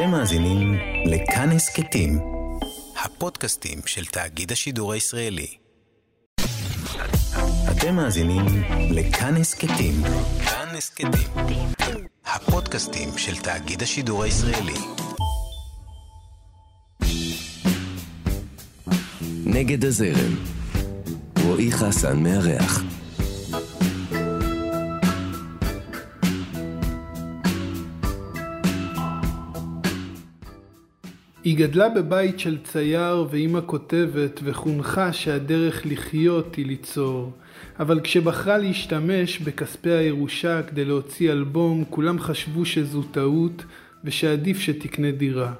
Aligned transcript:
אתם 0.00 0.10
מאזינים 0.10 0.74
לכאן 1.06 1.50
הסכתים, 1.50 2.18
הפודקאסטים 3.04 3.78
של 3.86 4.04
תאגיד 4.04 4.52
השידור 4.52 4.92
הישראלי. 4.92 5.46
אתם 7.70 7.94
מאזינים 7.94 8.44
לכאן 8.90 9.36
הסכתים, 9.36 9.94
כאן 10.44 10.68
הסכתים, 10.76 11.68
הפודקאסטים 12.26 13.08
של 13.18 13.36
תאגיד 13.36 13.82
השידור 13.82 14.22
הישראלי. 14.22 14.78
נגד 19.46 19.84
הזרם, 19.84 20.34
רועי 21.44 21.72
חסן 21.72 22.22
מארח. 22.22 22.82
היא 31.50 31.58
גדלה 31.58 31.88
בבית 31.88 32.38
של 32.40 32.58
צייר 32.64 33.26
ואימא 33.30 33.60
כותבת 33.66 34.40
וחונכה 34.44 35.12
שהדרך 35.12 35.82
לחיות 35.86 36.54
היא 36.54 36.66
ליצור. 36.66 37.32
אבל 37.80 38.00
כשבחרה 38.00 38.58
להשתמש 38.58 39.38
בכספי 39.38 39.90
הירושה 39.90 40.62
כדי 40.62 40.84
להוציא 40.84 41.32
אלבום, 41.32 41.84
כולם 41.90 42.18
חשבו 42.18 42.64
שזו 42.64 43.02
טעות 43.02 43.64
ושעדיף 44.04 44.58
שתקנה 44.58 45.10
דירה. 45.10 45.52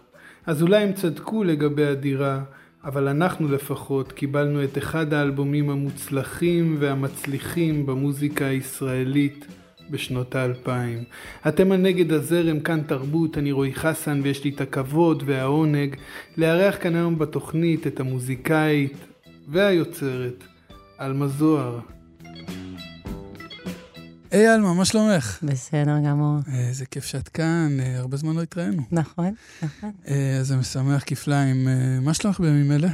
אז 0.47 0.63
אולי 0.63 0.83
הם 0.83 0.93
צדקו 0.93 1.45
לגבי 1.45 1.87
הדירה, 1.87 2.41
אבל 2.85 3.09
אנחנו 3.09 3.49
לפחות 3.49 4.13
קיבלנו 4.13 4.65
את 4.65 4.79
אחד 4.79 5.15
האלבומים 5.15 5.71
המוצלחים 5.71 6.77
והמצליחים 6.81 7.87
במוזיקה 7.87 8.47
הישראלית 8.47 9.47
בשנות 9.91 10.35
האלפיים. 10.35 11.05
אתם 11.49 11.73
הנגד 11.73 12.13
הזרם, 12.13 12.61
כאן 12.61 12.81
תרבות, 12.87 13.39
אני 13.39 13.53
רועי 13.53 13.75
חסן 13.75 14.21
ויש 14.23 14.45
לי 14.45 14.51
את 14.51 14.61
הכבוד 14.61 15.23
והעונג 15.27 15.97
לארח 16.37 16.77
כאן 16.81 16.95
היום 16.95 17.19
בתוכנית 17.19 17.87
את 17.87 18.01
המוזיקאית 18.01 18.97
והיוצרת, 19.49 20.45
עלמה 20.99 21.29
זוהר. 21.29 21.81
היי 24.31 24.47
עלמה, 24.47 24.75
מה 24.75 24.85
שלומך? 24.85 25.39
בסדר 25.43 25.97
גמור. 26.07 26.39
איזה 26.53 26.87
כיף 26.87 27.05
שאת 27.05 27.29
כאן, 27.29 27.77
אה, 27.81 27.99
הרבה 27.99 28.17
זמן 28.17 28.37
לא 28.37 28.43
התראינו. 28.43 28.83
נכון, 28.93 29.35
נכון. 29.63 29.91
אה, 30.09 30.37
אז 30.41 30.47
זה 30.47 30.57
משמח 30.57 31.03
כפליים. 31.07 31.69
אה, 31.69 32.01
מה 32.01 32.15
שלומך 32.15 32.41
בימים 32.41 32.73
אלה? 32.73 32.89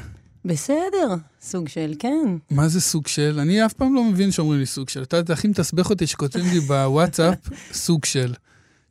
בסדר, 0.47 1.15
סוג 1.41 1.69
של 1.69 1.95
כן. 1.99 2.37
מה 2.51 2.69
זה 2.69 2.81
סוג 2.81 3.07
של? 3.07 3.39
אני 3.41 3.67
אף 3.67 3.73
פעם 3.73 3.95
לא 3.95 4.05
מבין 4.05 4.31
שאומרים 4.31 4.61
לי 4.61 4.67
סוג 4.67 4.89
של. 4.89 5.03
אתה 5.03 5.17
יודע, 5.17 5.35
הכי 5.35 5.49
מתסבך 5.49 5.91
אותי 5.91 6.07
שכותבים 6.07 6.45
לי 6.53 6.61
בוואטסאפ 6.61 7.39
סוג 7.87 8.05
של. 8.05 8.35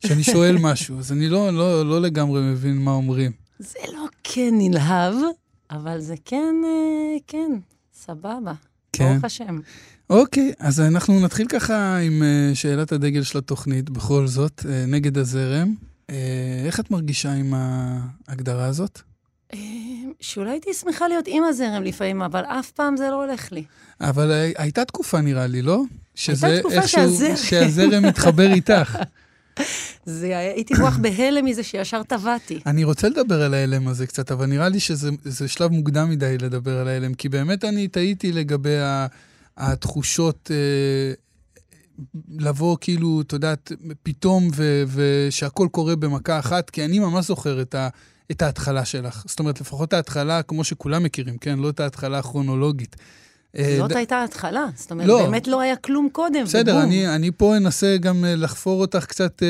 שאני 0.06 0.22
שואל 0.22 0.56
משהו, 0.60 0.98
אז 0.98 1.12
אני 1.12 1.28
לא, 1.28 1.50
לא, 1.50 1.88
לא 1.88 2.00
לגמרי 2.00 2.40
מבין 2.42 2.76
מה 2.76 2.90
אומרים. 2.90 3.32
זה 3.58 3.78
לא 3.92 4.06
כן 4.24 4.50
נלהב, 4.52 5.14
אבל 5.70 6.00
זה 6.00 6.14
כן, 6.24 6.54
אה, 6.64 7.16
כן, 7.26 7.52
סבבה. 7.94 8.52
כן. 8.92 9.12
ברוך 9.12 9.24
השם. 9.24 9.58
אוקיי, 10.10 10.52
אז 10.58 10.80
אנחנו 10.80 11.20
נתחיל 11.20 11.46
ככה 11.48 11.96
עם 11.96 12.22
אה, 12.22 12.54
שאלת 12.54 12.92
הדגל 12.92 13.22
של 13.22 13.38
התוכנית, 13.38 13.90
בכל 13.90 14.26
זאת, 14.26 14.66
אה, 14.68 14.84
נגד 14.86 15.18
הזרם. 15.18 15.74
איך 16.66 16.80
את 16.80 16.90
מרגישה 16.90 17.32
עם 17.32 17.54
ההגדרה 17.56 18.66
הזאת? 18.66 19.00
אה, 19.54 19.58
שאולי 20.20 20.50
הייתי 20.50 20.74
שמחה 20.74 21.08
להיות 21.08 21.24
עם 21.28 21.44
הזרם 21.44 21.82
לפעמים, 21.82 22.22
אבל 22.22 22.40
אף 22.44 22.70
פעם 22.70 22.96
זה 22.96 23.08
לא 23.10 23.24
הולך 23.24 23.52
לי. 23.52 23.64
אבל 24.00 24.30
הי- 24.30 24.54
הייתה 24.58 24.84
תקופה, 24.84 25.20
נראה 25.20 25.46
לי, 25.46 25.62
לא? 25.62 25.82
שזה 26.14 26.58
תקופה 26.60 26.74
איכשהו- 26.76 27.00
שהזרם- 27.00 27.36
שהזרם 27.36 28.04
מתחבר 28.06 28.52
איתך. 28.52 28.98
זה 30.06 30.38
הייתי 30.38 30.74
כך 30.74 30.98
בהלם 30.98 31.44
מזה 31.44 31.62
שישר 31.62 32.02
טבעתי. 32.02 32.60
אני 32.66 32.84
רוצה 32.84 33.08
לדבר 33.08 33.42
על 33.42 33.54
ההלם 33.54 33.88
הזה 33.88 34.06
קצת, 34.06 34.32
אבל 34.32 34.46
נראה 34.46 34.68
לי 34.68 34.80
שזה 34.80 35.10
זה 35.24 35.48
שלב 35.48 35.70
מוקדם 35.70 36.10
מדי 36.10 36.38
לדבר 36.38 36.78
על 36.78 36.88
ההלם, 36.88 37.14
כי 37.14 37.28
באמת 37.28 37.64
אני 37.64 37.88
טעיתי 37.88 38.32
לגבי 38.32 38.78
ה, 38.78 39.06
התחושות 39.56 40.50
אה, 40.50 41.12
לבוא 42.38 42.76
כאילו, 42.80 43.20
את 43.20 43.32
יודעת, 43.32 43.72
פתאום, 44.02 44.48
ושהכול 44.94 45.68
קורה 45.68 45.96
במכה 45.96 46.38
אחת, 46.38 46.70
כי 46.70 46.84
אני 46.84 46.98
ממש 46.98 47.26
זוכר 47.26 47.62
את, 47.62 47.74
ה, 47.74 47.88
את 48.30 48.42
ההתחלה 48.42 48.84
שלך. 48.84 49.22
זאת 49.26 49.38
אומרת, 49.38 49.60
לפחות 49.60 49.92
ההתחלה, 49.92 50.42
כמו 50.42 50.64
שכולם 50.64 51.02
מכירים, 51.02 51.38
כן? 51.38 51.58
לא 51.58 51.68
את 51.68 51.80
ההתחלה 51.80 52.18
הכרונולוגית. 52.18 52.96
אה, 53.58 53.76
זאת 53.78 53.90
ד- 53.90 53.96
הייתה 53.96 54.16
ההתחלה. 54.16 54.66
זאת 54.76 54.90
אומרת, 54.90 55.06
לא. 55.08 55.22
באמת 55.22 55.46
לא 55.48 55.60
היה 55.60 55.76
כלום 55.76 56.08
קודם, 56.12 56.44
בסדר, 56.44 56.72
ובום. 56.72 56.82
אני, 56.86 57.14
אני 57.14 57.30
פה 57.30 57.56
אנסה 57.56 57.96
גם 58.00 58.24
אה, 58.24 58.34
לחפור 58.36 58.80
אותך 58.80 59.04
קצת, 59.06 59.42
אה, 59.42 59.48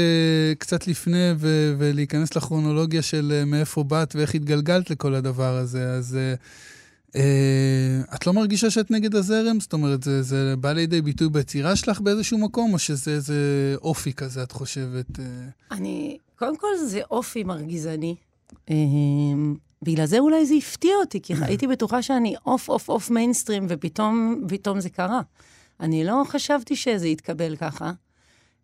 קצת 0.59 0.87
לפני 0.89 1.31
ו, 1.37 1.75
ולהיכנס 1.79 2.37
לכרונולוגיה 2.37 3.03
של 3.03 3.43
מאיפה 3.47 3.85
באת 3.85 4.17
ואיך 4.17 4.35
התגלגלת 4.35 4.91
לכל 4.91 5.15
הדבר 5.15 5.57
הזה. 5.57 5.91
אז 5.91 6.19
אה, 7.17 7.21
את 8.15 8.27
לא 8.27 8.33
מרגישה 8.33 8.71
שאת 8.71 8.91
נגד 8.91 9.15
הזרם? 9.15 9.61
זאת 9.61 9.73
אומרת, 9.73 10.03
זה, 10.03 10.23
זה 10.23 10.55
בא 10.61 10.73
לידי 10.73 11.03
ביטוי 11.03 11.29
ביצירה 11.29 11.77
שלך 11.77 12.01
באיזשהו 12.01 12.39
מקום, 12.39 12.73
או 12.73 12.79
שזה 12.79 13.11
איזה 13.11 13.35
אופי 13.83 14.13
כזה, 14.13 14.43
את 14.43 14.53
חושבת? 14.53 15.07
אני, 15.71 16.19
קודם 16.39 16.57
כל 16.57 16.67
זה 16.87 17.01
אופי 17.11 17.45
מרגיזני. 17.45 18.15
אמ, 18.71 19.55
בגלל 19.83 20.07
זה 20.07 20.19
אולי 20.19 20.47
זה 20.47 20.55
הפתיע 20.55 20.95
אותי, 21.01 21.21
כי 21.23 21.35
הייתי 21.43 21.67
בטוחה 21.67 22.03
שאני 22.03 22.35
off 22.47 22.69
off 22.69 22.89
off 22.89 23.11
mainstream, 23.11 23.67
ופתאום 23.69 24.43
פתאום 24.49 24.81
זה 24.81 24.91
קרה. 24.91 25.21
אני 25.81 26.05
לא 26.05 26.23
חשבתי 26.27 26.77
שזה 26.77 27.09
יתקבל 27.09 27.57
ככה. 27.57 27.93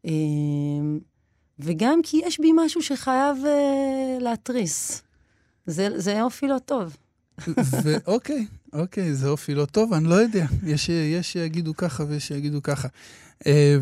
אמ, 0.05 0.99
וגם 1.59 2.01
כי 2.03 2.21
יש 2.25 2.41
בי 2.41 2.51
משהו 2.55 2.83
שחייב 2.83 3.37
אה, 3.47 4.19
להתריס. 4.21 5.03
זה, 5.67 5.89
זה 6.01 6.23
אופי 6.23 6.49
לא 6.49 6.59
טוב. 6.59 6.97
ואוקיי, 7.85 8.47
אוקיי, 8.73 9.15
זה 9.15 9.29
אופי 9.29 9.55
לא 9.55 9.65
טוב, 9.65 9.93
אני 9.93 10.05
לא 10.05 10.15
יודע. 10.15 10.47
יש, 10.67 10.89
יש 10.89 11.33
שיגידו 11.33 11.77
ככה 11.77 12.05
ויש 12.09 12.29
שיגידו 12.29 12.63
ככה. 12.63 12.89
אה, 13.47 13.77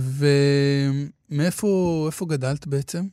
ומאיפה 1.30 2.04
איפה 2.06 2.26
גדלת 2.26 2.66
בעצם? 2.66 3.04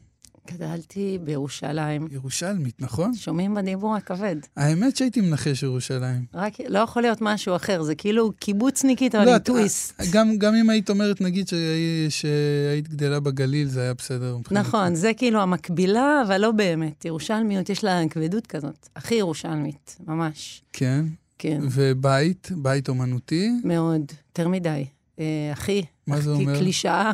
גדלתי 0.54 1.18
בירושלים. 1.24 2.08
ירושלמית, 2.12 2.82
נכון? 2.82 3.14
שומעים 3.16 3.56
בדיבור 3.56 3.96
הכבד. 3.96 4.36
האמת 4.58 4.98
שהיית 4.98 5.18
מנחש 5.18 5.64
ירושלים. 5.64 6.26
רק 6.34 6.54
לא 6.70 6.80
יכול 6.80 7.02
להיות 7.02 7.18
משהו 7.22 7.56
אחר, 7.56 7.84
זה 7.84 7.96
כאילו 7.96 8.32
קיבוצניקית, 8.40 9.16
אבל 9.16 9.26
לא, 9.26 9.32
עם 9.34 9.40
טוויסט. 9.40 10.02
גם, 10.12 10.38
גם 10.38 10.56
אם 10.56 10.70
היית 10.70 10.90
אומרת, 10.90 11.22
נגיד 11.22 11.48
שהי- 11.48 12.10
שהיית 12.10 12.88
גדלה 12.88 13.20
בגליל, 13.20 13.68
זה 13.68 13.82
היה 13.82 13.94
בסדר. 13.94 14.38
נכון, 14.52 14.96
זה 14.96 15.12
כאילו 15.18 15.42
המקבילה, 15.42 16.24
אבל 16.28 16.38
לא 16.42 16.52
באמת. 16.52 17.06
ירושלמיות, 17.06 17.70
יש 17.70 17.84
לה 17.84 18.02
כבדות 18.10 18.48
כזאת. 18.48 18.90
הכי 18.96 19.16
ירושלמית, 19.16 19.98
ממש. 20.08 20.62
כן. 20.74 21.06
כן, 21.40 21.60
ובית, 21.72 22.50
בית 22.58 22.90
אומנותי, 22.90 23.50
מאוד. 23.64 24.02
יותר 24.30 24.48
מדי. 24.48 24.86
אה, 25.20 25.50
הכי. 25.52 25.84
מה 26.08 26.22
זה 26.22 26.32
אומר? 26.32 26.58
קלישאה. 26.58 27.12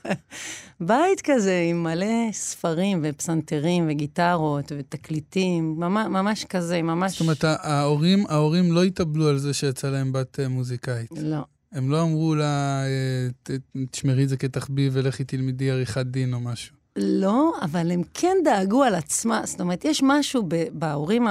בית 0.80 1.20
כזה 1.24 1.66
עם 1.70 1.82
מלא 1.82 2.32
ספרים 2.32 3.00
ופסנתרים 3.02 3.86
וגיטרות 3.88 4.72
ותקליטים, 4.78 5.74
ממש, 5.78 6.06
ממש 6.10 6.44
כזה, 6.44 6.82
ממש... 6.82 7.12
זאת 7.12 7.20
אומרת, 7.20 7.44
ההורים, 7.44 8.24
ההורים 8.28 8.72
לא 8.72 8.84
התאבלו 8.84 9.28
על 9.28 9.38
זה 9.38 9.54
שיצא 9.54 9.90
להם 9.90 10.12
בת 10.12 10.40
אה, 10.40 10.48
מוזיקאית. 10.48 11.10
לא. 11.20 11.38
הם 11.72 11.90
לא 11.90 12.02
אמרו 12.02 12.34
לה, 12.34 12.82
אה, 12.84 13.56
תשמרי 13.90 14.24
את 14.24 14.28
זה 14.28 14.36
כתחביב 14.36 14.92
ולכי 14.96 15.24
תלמדי 15.24 15.70
עריכת 15.70 16.06
דין 16.06 16.34
או 16.34 16.40
משהו. 16.40 16.76
לא, 16.96 17.52
אבל 17.62 17.90
הם 17.90 18.02
כן 18.14 18.36
דאגו 18.44 18.82
על 18.82 18.94
עצמם. 18.94 19.40
זאת 19.44 19.60
אומרת, 19.60 19.84
יש 19.84 20.02
משהו 20.02 20.48
בהורים 20.72 21.26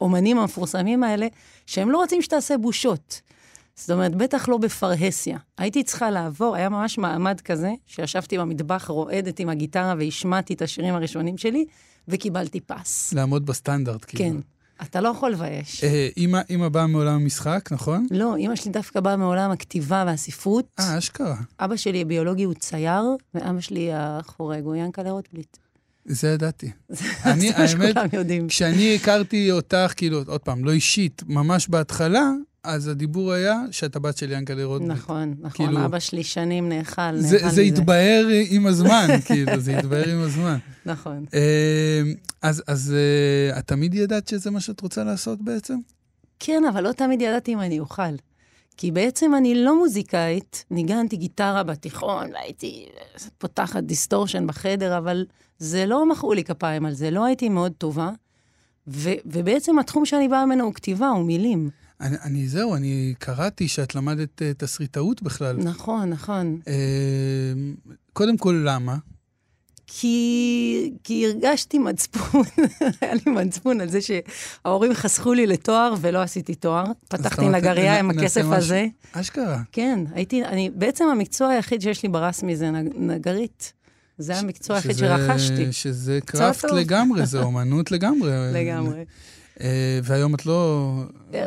האומנים 0.00 0.38
המפורסמים 0.38 1.02
האלה, 1.02 1.26
שהם 1.66 1.90
לא 1.90 1.98
רוצים 1.98 2.22
שתעשה 2.22 2.58
בושות. 2.58 3.20
זאת 3.76 3.90
אומרת, 3.90 4.14
בטח 4.14 4.48
לא 4.48 4.58
בפרהסיה. 4.58 5.38
הייתי 5.58 5.82
צריכה 5.82 6.10
לעבור, 6.10 6.56
היה 6.56 6.68
ממש 6.68 6.98
מעמד 6.98 7.40
כזה, 7.40 7.72
שישבתי 7.86 8.38
במטבח 8.38 8.86
רועדת 8.88 9.40
עם 9.40 9.48
הגיטרה 9.48 9.94
והשמעתי 9.98 10.54
את 10.54 10.62
השירים 10.62 10.94
הראשונים 10.94 11.38
שלי, 11.38 11.64
וקיבלתי 12.08 12.60
פס. 12.60 13.12
לעמוד 13.12 13.46
בסטנדרט, 13.46 14.04
כאילו. 14.04 14.24
כן. 14.24 14.36
אתה 14.82 15.00
לא 15.00 15.08
יכול 15.08 15.32
לבייש. 15.32 15.84
אה, 15.84 16.08
אימא, 16.16 16.40
אימא 16.50 16.68
באה 16.68 16.86
מעולם 16.86 17.14
המשחק, 17.14 17.68
נכון? 17.72 18.06
לא, 18.10 18.36
אימא 18.36 18.56
שלי 18.56 18.72
דווקא 18.72 19.00
באה 19.00 19.16
מעולם 19.16 19.50
הכתיבה 19.50 20.04
והספרות. 20.06 20.66
אה, 20.78 20.98
אשכרה. 20.98 21.36
אבא 21.60 21.76
שלי 21.76 22.00
הביולוגי 22.00 22.42
הוא 22.42 22.54
צייר, 22.54 23.02
ואבא 23.34 23.60
שלי 23.60 23.90
החורג 23.94 24.64
הוא 24.64 24.74
ינקלה 24.74 25.10
רוטבליט. 25.10 25.56
זה 26.04 26.28
ידעתי. 26.28 26.70
זה 26.98 27.04
מה 27.58 27.68
שכולם 27.68 28.06
יודעים. 28.12 28.48
כשאני 28.48 28.94
הכרתי 28.94 29.50
אותך, 29.50 29.92
כאילו, 29.96 30.22
עוד 30.26 30.40
פעם, 30.40 30.64
לא 30.64 30.70
אישית, 30.70 31.22
ממש 31.26 31.68
בהתחלה, 31.68 32.30
אז 32.64 32.88
הדיבור 32.88 33.32
היה 33.32 33.60
שאת 33.70 33.96
הבת 33.96 34.16
של 34.16 34.32
ינקלה 34.32 34.64
רוטבליט. 34.64 34.92
נכון, 34.92 35.34
נכון, 35.40 35.66
כאילו- 35.66 35.84
אבא 35.84 35.98
שלי 35.98 36.24
שנים 36.24 36.68
נאכל, 36.68 37.16
זה, 37.16 37.36
נאכל 37.36 37.48
זה 37.48 37.62
מזה. 37.62 37.72
התבהר 37.74 38.26
עם 38.50 38.66
הזמן, 38.66 39.08
כאילו, 39.26 39.60
זה 39.60 39.78
התבהר 39.78 40.08
עם 40.08 40.20
הזמן. 40.20 40.58
נכון. 40.86 41.24
אה, 41.34 42.02
אז, 42.42 42.62
אז 42.66 42.94
אה, 42.94 43.58
את 43.58 43.66
תמיד 43.66 43.94
ידעת 43.94 44.28
שזה 44.28 44.50
מה 44.50 44.60
שאת 44.60 44.80
רוצה 44.80 45.04
לעשות 45.04 45.42
בעצם? 45.42 45.78
כן, 46.40 46.62
אבל 46.70 46.84
לא 46.84 46.92
תמיד 46.92 47.22
ידעתי 47.22 47.52
אם 47.54 47.60
אני 47.60 47.80
אוכל. 47.80 48.02
כי 48.76 48.90
בעצם 48.90 49.34
אני 49.34 49.54
לא 49.64 49.78
מוזיקאית, 49.78 50.64
ניגנתי 50.70 51.16
גיטרה 51.16 51.62
בתיכון, 51.62 52.30
והייתי 52.32 52.86
פותחת 53.38 53.82
distortion 53.84 54.46
בחדר, 54.46 54.98
אבל 54.98 55.26
זה 55.58 55.86
לא 55.86 56.08
מחאו 56.10 56.32
לי 56.34 56.44
כפיים 56.44 56.86
על 56.86 56.92
זה, 56.94 57.10
לא 57.10 57.24
הייתי 57.24 57.48
מאוד 57.48 57.72
טובה. 57.78 58.10
ו- 58.88 59.12
ובעצם 59.26 59.78
התחום 59.78 60.06
שאני 60.06 60.28
באה 60.28 60.46
ממנו 60.46 60.64
הוא 60.64 60.74
כתיבה, 60.74 61.08
הוא 61.08 61.24
מילים. 61.26 61.70
אני, 62.02 62.16
אני 62.24 62.48
זהו, 62.48 62.74
אני 62.76 63.14
קראתי 63.18 63.68
שאת 63.68 63.94
למדת 63.94 64.42
uh, 64.42 64.44
תסריטאות 64.58 65.22
בכלל. 65.22 65.56
נכון, 65.56 66.10
נכון. 66.10 66.60
Uh, 66.64 66.68
קודם 68.12 68.36
כל, 68.36 68.62
למה? 68.64 68.96
כי, 69.86 70.92
כי 71.04 71.26
הרגשתי 71.26 71.78
מצפון, 71.78 72.42
היה 73.00 73.14
לי 73.14 73.32
מצפון 73.32 73.80
על 73.80 73.88
זה 73.88 73.98
שההורים 74.00 74.94
חסכו 74.94 75.32
לי 75.32 75.46
לתואר 75.46 75.94
ולא 76.00 76.22
עשיתי 76.22 76.54
תואר. 76.54 76.84
פתחתי 77.08 77.48
נגרייה 77.48 77.98
עם 77.98 78.10
הכסף 78.10 78.44
הזה. 78.44 78.86
אשכרה. 79.12 79.62
כן, 79.72 80.00
הייתי, 80.14 80.44
אני, 80.44 80.70
בעצם 80.74 81.04
המקצוע 81.04 81.48
היחיד 81.48 81.80
שיש 81.80 82.02
לי 82.02 82.08
ברסמי 82.08 82.56
זה 82.56 82.70
נגרית. 82.94 83.72
זה 84.18 84.36
המקצוע 84.38 84.76
היחיד 84.76 84.96
שרכשתי. 84.96 85.72
שזה 85.72 86.18
קראפט 86.24 86.64
לגמרי, 86.64 87.26
זה 87.26 87.42
אומנות 87.48 87.90
לגמרי. 87.90 88.30
לגמרי. 88.52 89.04
אה, 89.62 90.00
והיום 90.02 90.34
את 90.34 90.46
לא... 90.46 90.94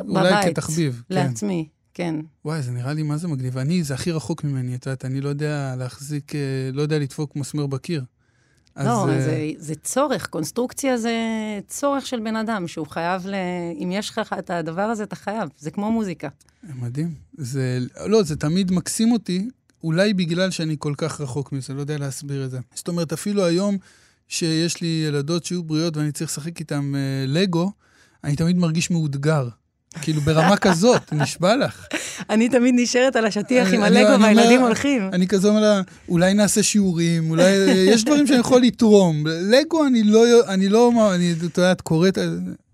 אולי 0.07 0.33
כתחביב. 0.44 1.03
כן. 1.09 1.15
לעצמי, 1.15 1.67
כן. 1.94 2.15
וואי, 2.45 2.62
זה 2.62 2.71
נראה 2.71 2.94
לי 2.94 3.03
מה 3.03 3.17
זה 3.17 3.27
מגניב. 3.27 3.57
אני, 3.57 3.83
זה 3.83 3.94
הכי 3.94 4.12
רחוק 4.12 4.44
ממני, 4.44 4.75
את 4.75 4.85
יודעת, 4.85 5.06
אני 5.06 5.21
לא 5.21 5.29
יודע 5.29 5.75
להחזיק, 5.77 6.35
אה, 6.35 6.39
לא 6.73 6.81
יודע 6.81 7.00
לדפוק 7.00 7.35
מסמר 7.35 7.67
בקיר. 7.67 8.03
לא, 8.77 9.09
אז... 9.12 9.23
זה, 9.23 9.51
זה 9.57 9.75
צורך, 9.75 10.27
קונסטרוקציה 10.27 10.97
זה 10.97 11.13
צורך 11.67 12.06
של 12.06 12.19
בן 12.19 12.35
אדם, 12.35 12.67
שהוא 12.67 12.88
חייב 12.88 13.27
ל... 13.27 13.33
אם 13.83 13.91
יש 13.91 14.09
לך 14.09 14.35
את 14.39 14.50
הדבר 14.50 14.81
הזה, 14.81 15.03
אתה 15.03 15.15
חייב. 15.15 15.50
זה 15.59 15.71
כמו 15.71 15.91
מוזיקה. 15.91 16.27
מדהים. 16.63 17.13
זה... 17.38 17.79
לא, 18.06 18.23
זה 18.23 18.35
תמיד 18.35 18.71
מקסים 18.71 19.12
אותי, 19.12 19.50
אולי 19.83 20.13
בגלל 20.13 20.51
שאני 20.51 20.75
כל 20.79 20.94
כך 20.97 21.21
רחוק 21.21 21.51
מזה, 21.51 21.73
לא 21.73 21.81
יודע 21.81 21.97
להסביר 21.97 22.45
את 22.45 22.51
זה. 22.51 22.59
זאת 22.75 22.88
אומרת, 22.88 23.13
אפילו 23.13 23.45
היום 23.45 23.77
שיש 24.27 24.81
לי 24.81 25.03
ילדות 25.07 25.45
שיהיו 25.45 25.63
בריאות 25.63 25.97
ואני 25.97 26.12
צריך 26.12 26.31
לשחק 26.31 26.59
איתן 26.59 26.95
אה, 26.95 27.25
לגו, 27.27 27.71
אני 28.25 28.36
תמיד 28.36 28.57
מרגיש 28.57 28.92
מאותגר. 28.92 29.48
כאילו 30.01 30.22
ברמה 30.22 30.57
כזאת, 30.57 31.13
נשבע 31.22 31.56
לך. 31.56 31.88
אני 32.30 32.50
תמיד 32.50 32.75
נשארת 32.77 33.16
על 33.16 33.25
השטיח 33.25 33.74
עם 33.74 33.83
הלגו 33.83 34.22
והילדים 34.22 34.62
הולכים. 34.62 35.10
אני 35.13 35.27
כזה 35.27 35.48
אומר 35.48 35.62
לה, 35.62 35.81
אולי 36.10 36.33
נעשה 36.33 36.63
שיעורים, 36.63 37.30
אולי, 37.30 37.51
יש 37.92 38.04
דברים 38.04 38.27
שאני 38.27 38.39
יכול 38.39 38.62
לתרום. 38.62 39.24
לגו 39.27 39.88
אני 39.88 40.04
לא, 40.04 40.24
אני 40.48 40.69
לא, 40.69 40.92
אני, 41.16 41.33
את 41.33 41.57
יודעת, 41.57 41.81
קוראת, 41.81 42.18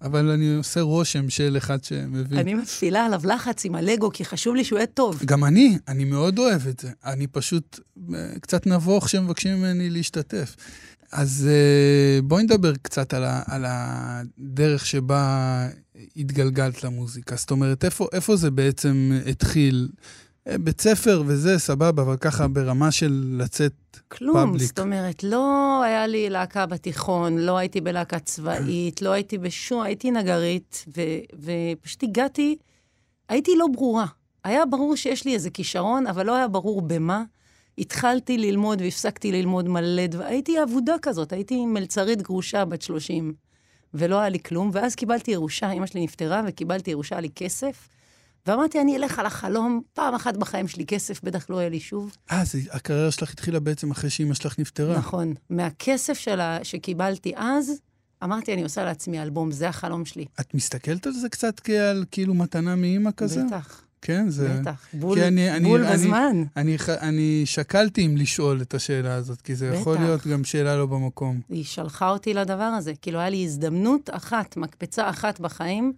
אבל 0.02 0.30
אני 0.30 0.56
עושה 0.56 0.82
רושם 0.82 1.30
של 1.30 1.56
אחד 1.58 1.84
שמבין. 1.84 2.40
אני 2.40 2.54
מפעילה 2.54 3.06
עליו 3.06 3.22
לחץ 3.24 3.66
עם 3.66 3.76
הלגו, 3.76 4.10
כי 4.12 4.26
חשוב 4.26 4.56
לי 4.56 4.64
שהוא 4.64 4.78
יהיה 4.78 4.88
טוב. 4.88 5.22
גם 5.26 5.44
אני, 5.44 5.78
אני 5.88 6.04
מאוד 6.04 6.40
אוהב 6.40 6.68
את 6.68 6.80
זה. 6.80 6.90
אני 7.06 7.28
פשוט 7.28 7.80
אה, 8.14 8.20
קצת 8.42 8.68
נבוך 8.68 9.10
שמבקשים 9.10 9.58
ממני 9.58 9.90
להשתתף. 9.90 10.56
אז 11.12 11.50
אה, 11.52 12.22
בואי 12.22 12.44
נדבר 12.44 12.74
קצת 12.82 13.14
על, 13.14 13.24
ה, 13.24 13.42
על 13.48 13.66
הדרך 13.68 14.86
שבה 14.86 15.68
התגלגלת 16.18 16.84
למוזיקה. 16.84 17.36
זאת 17.36 17.52
אומרת, 17.52 17.86
איפה, 17.86 18.08
איפה 18.14 18.36
זה 18.36 18.52
בעצם 18.52 19.12
התחיל? 19.30 19.90
אה, 20.48 20.58
בית 20.58 20.82
ספר 20.82 21.24
וזה, 21.26 21.60
סבבה, 21.60 22.04
אבל 22.04 22.18
ככה 22.18 22.48
ברמה 22.48 22.92
של 22.92 23.36
לצאת 23.38 23.74
כלום, 24.08 24.36
פאבליק. 24.36 24.58
כלום, 24.58 24.68
זאת 24.68 24.80
אומרת, 24.80 25.24
לא 25.24 25.84
היה 25.84 26.08
לי 26.08 26.30
להקה 26.30 26.66
בתיכון, 26.66 27.38
לא 27.38 27.58
הייתי 27.58 27.82
בלהקה 27.82 28.20
צבאית, 28.20 29.02
לא 29.02 29.10
הייתי 29.12 29.38
בשום, 29.38 29.82
הייתי 29.82 30.12
נגרית, 30.12 30.86
ו, 30.98 31.02
ופשוט 31.40 32.04
הגעתי, 32.04 32.56
הייתי 33.30 33.52
לא 33.58 33.68
ברורה. 33.74 34.06
היה 34.44 34.66
ברור 34.66 34.96
שיש 34.96 35.26
לי 35.26 35.34
איזה 35.34 35.50
כישרון, 35.50 36.08
אבל 36.08 36.26
לא 36.26 36.36
היה 36.36 36.48
ברור 36.48 36.82
במה. 36.82 37.24
התחלתי 37.82 38.38
ללמוד 38.38 38.82
והפסקתי 38.82 39.32
ללמוד 39.32 39.68
מלא, 39.68 40.04
והייתי 40.12 40.64
אבודה 40.64 40.96
כזאת, 41.02 41.34
הייתי 41.34 41.66
מלצרית 41.66 42.22
גרושה 42.22 42.66
בת 42.66 42.82
30, 42.82 43.34
ולא 43.94 44.20
היה 44.20 44.30
לי 44.30 44.40
כלום, 44.40 44.70
ואז 44.74 44.96
קיבלתי 44.96 45.32
ירושה, 45.32 45.72
אמא 45.72 45.86
שלי 45.86 46.04
נפטרה, 46.04 46.42
וקיבלתי 46.48 46.92
ירושה, 46.92 47.20
לי 47.20 47.30
כסף, 47.36 47.88
ואמרתי, 48.48 48.82
אני 48.82 48.96
אלך 48.98 49.20
על 49.20 49.26
החלום, 49.26 49.82
פעם 49.94 50.16
אחת 50.16 50.38
בחיים 50.38 50.68
שלי 50.68 50.86
כסף, 50.86 51.24
בטח 51.24 51.50
לא 51.50 51.56
יהיה 51.56 51.70
לי 51.70 51.80
שוב. 51.80 52.16
אה, 52.32 52.44
הקריירה 52.72 53.12
שלך 53.12 53.32
התחילה 53.32 53.60
בעצם 53.60 53.92
אחרי 53.92 54.10
שאימא 54.10 54.34
שלך 54.34 54.60
נפטרה. 54.60 54.98
נכון. 54.98 55.34
מהכסף 55.50 56.14
שלה, 56.14 56.60
שקיבלתי 56.64 57.34
אז, 57.36 57.72
אמרתי, 58.24 58.54
אני 58.54 58.64
עושה 58.64 58.84
לעצמי 58.84 59.22
אלבום, 59.22 59.52
זה 59.52 59.70
החלום 59.70 60.06
שלי. 60.06 60.26
את 60.40 60.54
מסתכלת 60.54 61.06
על 61.06 61.14
זה 61.14 61.30
קצת 61.30 61.60
כעל 61.60 62.06
כאילו 62.12 62.34
מתנה 62.34 62.76
מאימא 62.76 63.10
כזה? 63.18 63.44
בטח. 63.48 63.84
כן, 64.02 64.30
זה... 64.30 64.60
בטח, 64.62 64.86
בול, 64.94 65.20
אני, 65.20 65.50
בול 65.64 65.84
אני, 65.86 65.94
בזמן. 65.94 66.44
אני, 66.58 66.78
אני, 66.88 66.98
אני 67.02 67.42
שקלתי 67.46 68.06
אם 68.06 68.18
לשאול 68.18 68.62
את 68.62 68.74
השאלה 68.74 69.14
הזאת, 69.14 69.42
כי 69.42 69.56
זה 69.56 69.70
בטח. 69.72 69.80
יכול 69.80 69.98
להיות 69.98 70.28
גם 70.28 70.44
שאלה 70.44 70.78
לא 70.78 70.86
במקום. 70.86 71.42
היא 71.50 71.64
שלחה 71.64 72.10
אותי 72.10 72.34
לדבר 72.34 72.64
הזה. 72.64 72.94
כאילו, 73.02 73.20
היה 73.20 73.30
לי 73.30 73.44
הזדמנות 73.46 74.10
אחת, 74.14 74.58
מקפצה 74.58 75.10
אחת 75.10 75.40
בחיים, 75.40 75.94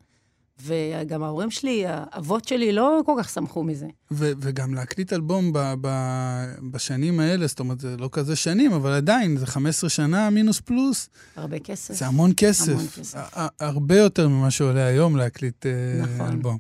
וגם 0.64 1.24
ההורים 1.24 1.52
שלי, 1.52 1.84
האבות 1.88 2.48
שלי, 2.48 2.72
לא 2.74 3.02
כל 3.06 3.14
כך 3.20 3.30
שמחו 3.30 3.64
מזה. 3.64 3.88
ו- 4.12 4.32
וגם 4.40 4.74
להקליט 4.74 5.14
אלבום 5.14 5.54
ב- 5.54 5.74
ב- 5.82 6.54
בשנים 6.72 7.20
האלה, 7.20 7.48
זאת 7.48 7.60
אומרת, 7.60 7.80
זה 7.80 7.98
לא 7.98 8.10
כזה 8.12 8.36
שנים, 8.36 8.74
אבל 8.74 8.92
עדיין, 8.92 9.38
זה 9.38 9.46
15 9.46 9.90
שנה 9.90 10.30
מינוס 10.30 10.60
פלוס. 10.60 11.10
הרבה 11.36 11.60
כסף. 11.60 11.94
זה 11.94 12.08
המון 12.08 12.32
כסף. 12.38 12.70
המון 12.72 12.88
כסף. 12.88 13.20
הרבה 13.60 13.98
יותר 13.98 14.28
ממה 14.28 14.52
שעולה 14.52 14.86
היום 14.86 15.16
להקליט 15.16 15.66
אה, 15.66 15.72
נכון. 16.02 16.28
אלבום. 16.32 16.58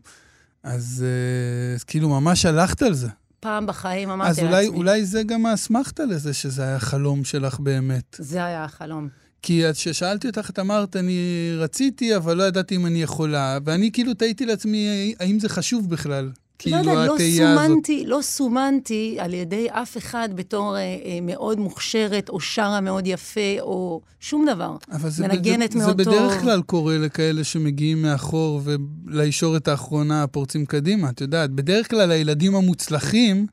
אז, 0.64 1.06
אה, 1.06 1.76
אז 1.76 1.84
כאילו 1.84 2.10
ממש 2.10 2.46
הלכת 2.46 2.82
על 2.82 2.94
זה. 2.94 3.08
פעם 3.40 3.66
בחיים 3.66 4.10
אמרתי 4.10 4.30
לעצמי. 4.30 4.48
אז 4.48 4.54
אולי, 4.54 4.68
אולי 4.68 5.06
זה 5.06 5.24
גם 5.24 5.46
האסמכתה 5.46 6.06
לזה, 6.06 6.34
שזה 6.34 6.64
היה 6.64 6.80
חלום 6.80 7.24
שלך 7.24 7.60
באמת. 7.60 8.16
זה 8.20 8.46
היה 8.46 8.64
החלום. 8.64 9.10
כי 9.42 9.64
כששאלתי 9.74 10.28
אותך, 10.28 10.50
את 10.50 10.60
אמרת, 10.60 10.96
אני 10.96 11.52
רציתי, 11.58 12.16
אבל 12.16 12.38
לא 12.38 12.44
ידעתי 12.44 12.76
אם 12.76 12.86
אני 12.86 13.02
יכולה, 13.02 13.58
ואני 13.66 13.92
כאילו 13.92 14.14
תהיתי 14.14 14.46
לעצמי, 14.46 15.14
האם 15.20 15.40
זה 15.40 15.50
חשוב 15.50 15.90
בכלל? 15.90 16.30
כאילו, 16.60 16.78
לא 16.78 16.92
יודע, 16.92 17.06
לא 17.06 17.18
סומנתי, 17.18 17.96
הזאת. 17.96 18.10
לא 18.10 18.22
סומנתי 18.22 19.18
על 19.20 19.34
ידי 19.34 19.68
אף 19.70 19.98
אחד 19.98 20.30
בתור 20.36 20.76
אה, 20.76 20.82
אה, 20.82 21.20
מאוד 21.22 21.60
מוכשרת, 21.60 22.30
או 22.30 22.40
שרה 22.40 22.82
מאוד 22.82 23.08
יפה, 23.08 23.60
או 23.60 24.02
שום 24.20 24.46
דבר. 24.46 24.76
אבל 24.92 25.10
זה 25.10 25.28
מנגנת 25.28 25.72
זה, 25.72 25.80
מאוד 25.80 25.98
זה 25.98 26.06
טוב. 26.06 26.14
זה 26.14 26.20
בדרך 26.20 26.42
כלל 26.42 26.62
קורה 26.62 26.98
לכאלה 26.98 27.44
שמגיעים 27.44 28.02
מאחור, 28.02 28.62
ולישורת 28.64 29.68
האחרונה 29.68 30.28
פורצים 30.28 30.66
קדימה. 30.66 31.10
את 31.10 31.22
יודעת, 31.22 31.50
בדרך 31.52 31.90
כלל 31.90 32.12
הילדים 32.12 32.56
המוצלחים, 32.56 33.48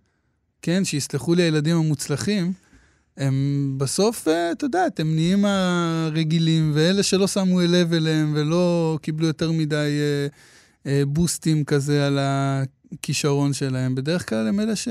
כן, 0.62 0.84
שיסלחו 0.84 1.34
לי 1.34 1.42
הילדים 1.42 1.76
המוצלחים, 1.76 2.52
הם 3.16 3.74
בסוף, 3.76 4.28
אה, 4.28 4.52
את 4.52 4.62
יודעת, 4.62 5.00
הם 5.00 5.14
נהיים 5.14 5.44
הרגילים, 5.44 6.70
ואלה 6.74 7.02
שלא 7.02 7.26
שמו 7.26 7.60
לב 7.60 7.92
אליהם 7.92 8.32
ולא 8.36 8.98
קיבלו 9.02 9.26
יותר 9.26 9.52
מדי 9.52 9.74
אה, 9.76 10.26
אה, 10.86 11.02
בוסטים 11.06 11.64
כזה 11.64 12.06
על 12.06 12.18
הכישרון 12.92 13.52
שלהם, 13.52 13.94
בדרך 13.94 14.28
כלל 14.28 14.48
הם 14.48 14.60
אלה 14.60 14.76
ש... 14.76 14.88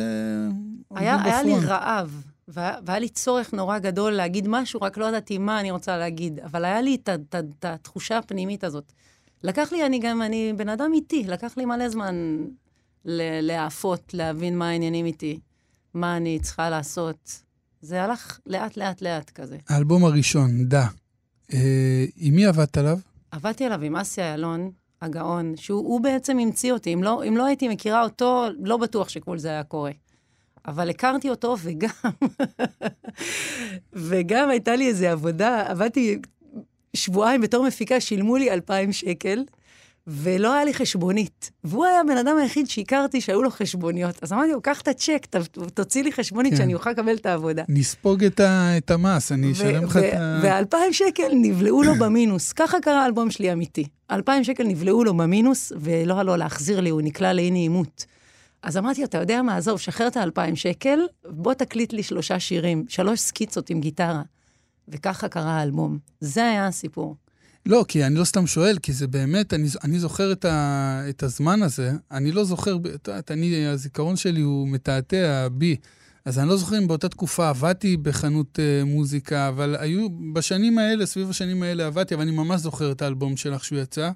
היה, 0.95 1.23
היה 1.23 1.43
לי 1.43 1.53
רעב, 1.65 2.23
והיה, 2.47 2.77
והיה 2.85 2.99
לי 2.99 3.09
צורך 3.09 3.53
נורא 3.53 3.79
גדול 3.79 4.11
להגיד 4.11 4.47
משהו, 4.47 4.81
רק 4.81 4.97
לא 4.97 5.05
ידעתי 5.05 5.37
מה 5.37 5.59
אני 5.59 5.71
רוצה 5.71 5.97
להגיד, 5.97 6.39
אבל 6.39 6.65
היה 6.65 6.81
לי 6.81 6.97
את 7.03 7.65
התחושה 7.65 8.17
הפנימית 8.17 8.63
הזאת. 8.63 8.93
לקח 9.43 9.71
לי, 9.71 9.85
אני 9.85 9.99
גם, 9.99 10.21
אני 10.21 10.53
בן 10.57 10.69
אדם 10.69 10.91
איטי, 10.93 11.23
לקח 11.23 11.53
לי 11.57 11.65
מלא 11.65 11.89
זמן 11.89 12.15
להאפות, 13.41 14.13
להבין 14.13 14.57
מה 14.57 14.69
העניינים 14.69 15.05
איתי, 15.05 15.39
מה 15.93 16.17
אני 16.17 16.39
צריכה 16.39 16.69
לעשות. 16.69 17.41
זה 17.81 18.03
הלך 18.03 18.39
לאט-לאט-לאט 18.45 19.29
כזה. 19.29 19.57
האלבום 19.69 20.05
הראשון, 20.05 20.65
דה, 20.65 20.87
אה, 21.53 22.05
עם 22.15 22.35
מי 22.35 22.45
עבדת 22.45 22.77
עליו? 22.77 22.99
עבדתי 23.31 23.65
עליו 23.65 23.81
עם 23.81 23.95
אסי 23.95 24.21
איילון, 24.21 24.71
הגאון, 25.01 25.53
שהוא 25.55 26.01
בעצם 26.01 26.39
המציא 26.39 26.73
אותי. 26.73 26.93
אם 26.93 27.03
לא, 27.03 27.23
אם 27.27 27.37
לא 27.37 27.45
הייתי 27.45 27.67
מכירה 27.67 28.03
אותו, 28.03 28.45
לא 28.59 28.77
בטוח 28.77 29.09
שכל 29.09 29.37
זה 29.37 29.49
היה 29.49 29.63
קורה. 29.63 29.91
אבל 30.67 30.89
הכרתי 30.89 31.29
אותו, 31.29 31.55
וגם, 31.61 31.89
וגם 34.09 34.49
הייתה 34.49 34.75
לי 34.75 34.87
איזו 34.87 35.05
עבודה, 35.05 35.63
עבדתי 35.67 36.19
שבועיים 36.93 37.41
בתור 37.41 37.67
מפיקה, 37.67 37.99
שילמו 37.99 38.37
לי 38.37 38.51
2,000 38.51 38.91
שקל, 38.91 39.43
ולא 40.07 40.53
היה 40.53 40.65
לי 40.65 40.73
חשבונית. 40.73 41.51
והוא 41.63 41.85
היה 41.85 41.99
הבן 41.99 42.17
אדם 42.17 42.37
היחיד 42.37 42.69
שהכרתי 42.69 43.21
שהיו 43.21 43.43
לו 43.43 43.51
חשבוניות. 43.51 44.23
אז 44.23 44.33
אמרתי 44.33 44.51
לו, 44.51 44.61
קח 44.61 44.81
את 44.81 44.87
הצ'ק, 44.87 45.25
ת, 45.29 45.35
תוציא 45.73 46.03
לי 46.03 46.11
חשבונית 46.11 46.53
כן. 46.53 46.57
שאני 46.57 46.73
אוכל 46.73 46.89
לקבל 46.89 47.15
את 47.15 47.25
העבודה. 47.25 47.63
נספוג 47.69 48.23
את, 48.23 48.39
ה, 48.39 48.77
את 48.77 48.91
המס, 48.91 49.31
אני 49.31 49.51
אשלם 49.51 49.83
לך 49.83 49.97
את 49.97 50.13
ה... 50.13 50.39
ואלפיים 50.43 50.93
שקל 50.93 51.31
נבלעו 51.33 51.83
לו 51.83 51.95
במינוס. 51.95 52.53
ככה 52.53 52.79
קרה 52.79 53.03
האלבום 53.03 53.31
שלי 53.31 53.53
אמיתי. 53.53 53.87
אלפיים 54.11 54.43
שקל 54.43 54.63
נבלעו 54.63 55.03
לו 55.03 55.17
במינוס, 55.17 55.71
ולא 55.79 56.13
היה 56.13 56.23
לו 56.23 56.35
להחזיר 56.35 56.79
לי, 56.79 56.89
הוא 56.89 57.01
נקלע 57.01 57.33
לאי 57.33 57.51
נעימות. 57.51 58.05
אז 58.63 58.77
אמרתי, 58.77 59.03
אתה 59.03 59.17
יודע 59.17 59.41
מה, 59.41 59.57
עזוב, 59.57 59.79
שחרר 59.79 60.07
את 60.07 60.17
האלפיים 60.17 60.55
שקל, 60.55 60.99
בוא 61.25 61.53
תקליט 61.53 61.93
לי 61.93 62.03
שלושה 62.03 62.39
שירים, 62.39 62.85
שלוש 62.87 63.19
סקיצות 63.19 63.69
עם 63.69 63.79
גיטרה. 63.79 64.21
וככה 64.87 65.27
קרה 65.27 65.51
האלבום. 65.51 65.97
זה 66.19 66.45
היה 66.45 66.67
הסיפור. 66.67 67.15
לא, 67.65 67.85
כי 67.87 68.03
אני 68.03 68.15
לא 68.15 68.23
סתם 68.23 68.47
שואל, 68.47 68.77
כי 68.81 68.93
זה 68.93 69.07
באמת, 69.07 69.53
אני, 69.53 69.67
אני 69.83 69.99
זוכר 69.99 70.31
את, 70.31 70.45
ה, 70.45 71.01
את 71.09 71.23
הזמן 71.23 71.63
הזה, 71.63 71.91
אני 72.11 72.31
לא 72.31 72.43
זוכר, 72.43 72.77
את 72.95 73.07
יודעת, 73.07 73.31
אני, 73.31 73.67
הזיכרון 73.67 74.15
שלי 74.15 74.41
הוא 74.41 74.67
מתעתע 74.67 75.47
בי. 75.51 75.75
אז 76.25 76.39
אני 76.39 76.49
לא 76.49 76.57
זוכר 76.57 76.77
אם 76.77 76.87
באותה 76.87 77.09
תקופה 77.09 77.49
עבדתי 77.49 77.97
בחנות 77.97 78.59
uh, 78.59 78.85
מוזיקה, 78.85 79.47
אבל 79.47 79.75
היו, 79.79 80.07
בשנים 80.33 80.77
האלה, 80.77 81.05
סביב 81.05 81.29
השנים 81.29 81.63
האלה 81.63 81.87
עבדתי, 81.87 82.13
אבל 82.13 82.23
אני 82.23 82.31
ממש 82.31 82.61
זוכר 82.61 82.91
את 82.91 83.01
האלבום 83.01 83.37
שלך 83.37 83.65
שהוא 83.65 83.79
יצא. 83.79 84.11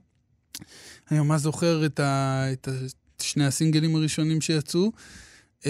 אני 1.12 1.20
ממש 1.20 1.42
זוכר 1.42 1.86
את, 1.86 2.00
ה, 2.00 2.46
את 2.54 2.68
ה, 2.68 2.72
שני 3.22 3.46
הסינגלים 3.46 3.96
הראשונים 3.96 4.42
שיצאו, 4.42 4.92
uh, 5.62 5.66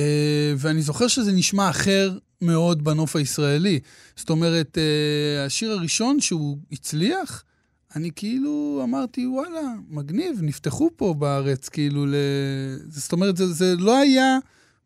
ואני 0.57 0.81
זוכר 0.81 1.07
שזה 1.07 1.31
נשמע 1.31 1.69
אחר 1.69 2.17
מאוד 2.41 2.83
בנוף 2.83 3.15
הישראלי. 3.15 3.79
זאת 4.15 4.29
אומרת, 4.29 4.77
uh, 4.77 5.45
השיר 5.45 5.71
הראשון 5.71 6.19
שהוא 6.19 6.57
הצליח, 6.71 7.43
אני 7.95 8.11
כאילו 8.15 8.81
אמרתי, 8.83 9.27
וואלה, 9.27 9.61
מגניב, 9.89 10.39
נפתחו 10.41 10.89
פה 10.95 11.13
בארץ, 11.13 11.69
כאילו, 11.69 12.05
ל... 12.05 12.15
זאת 12.87 13.11
אומרת, 13.11 13.37
זה, 13.37 13.53
זה 13.53 13.75
לא 13.75 13.97
היה 13.97 14.37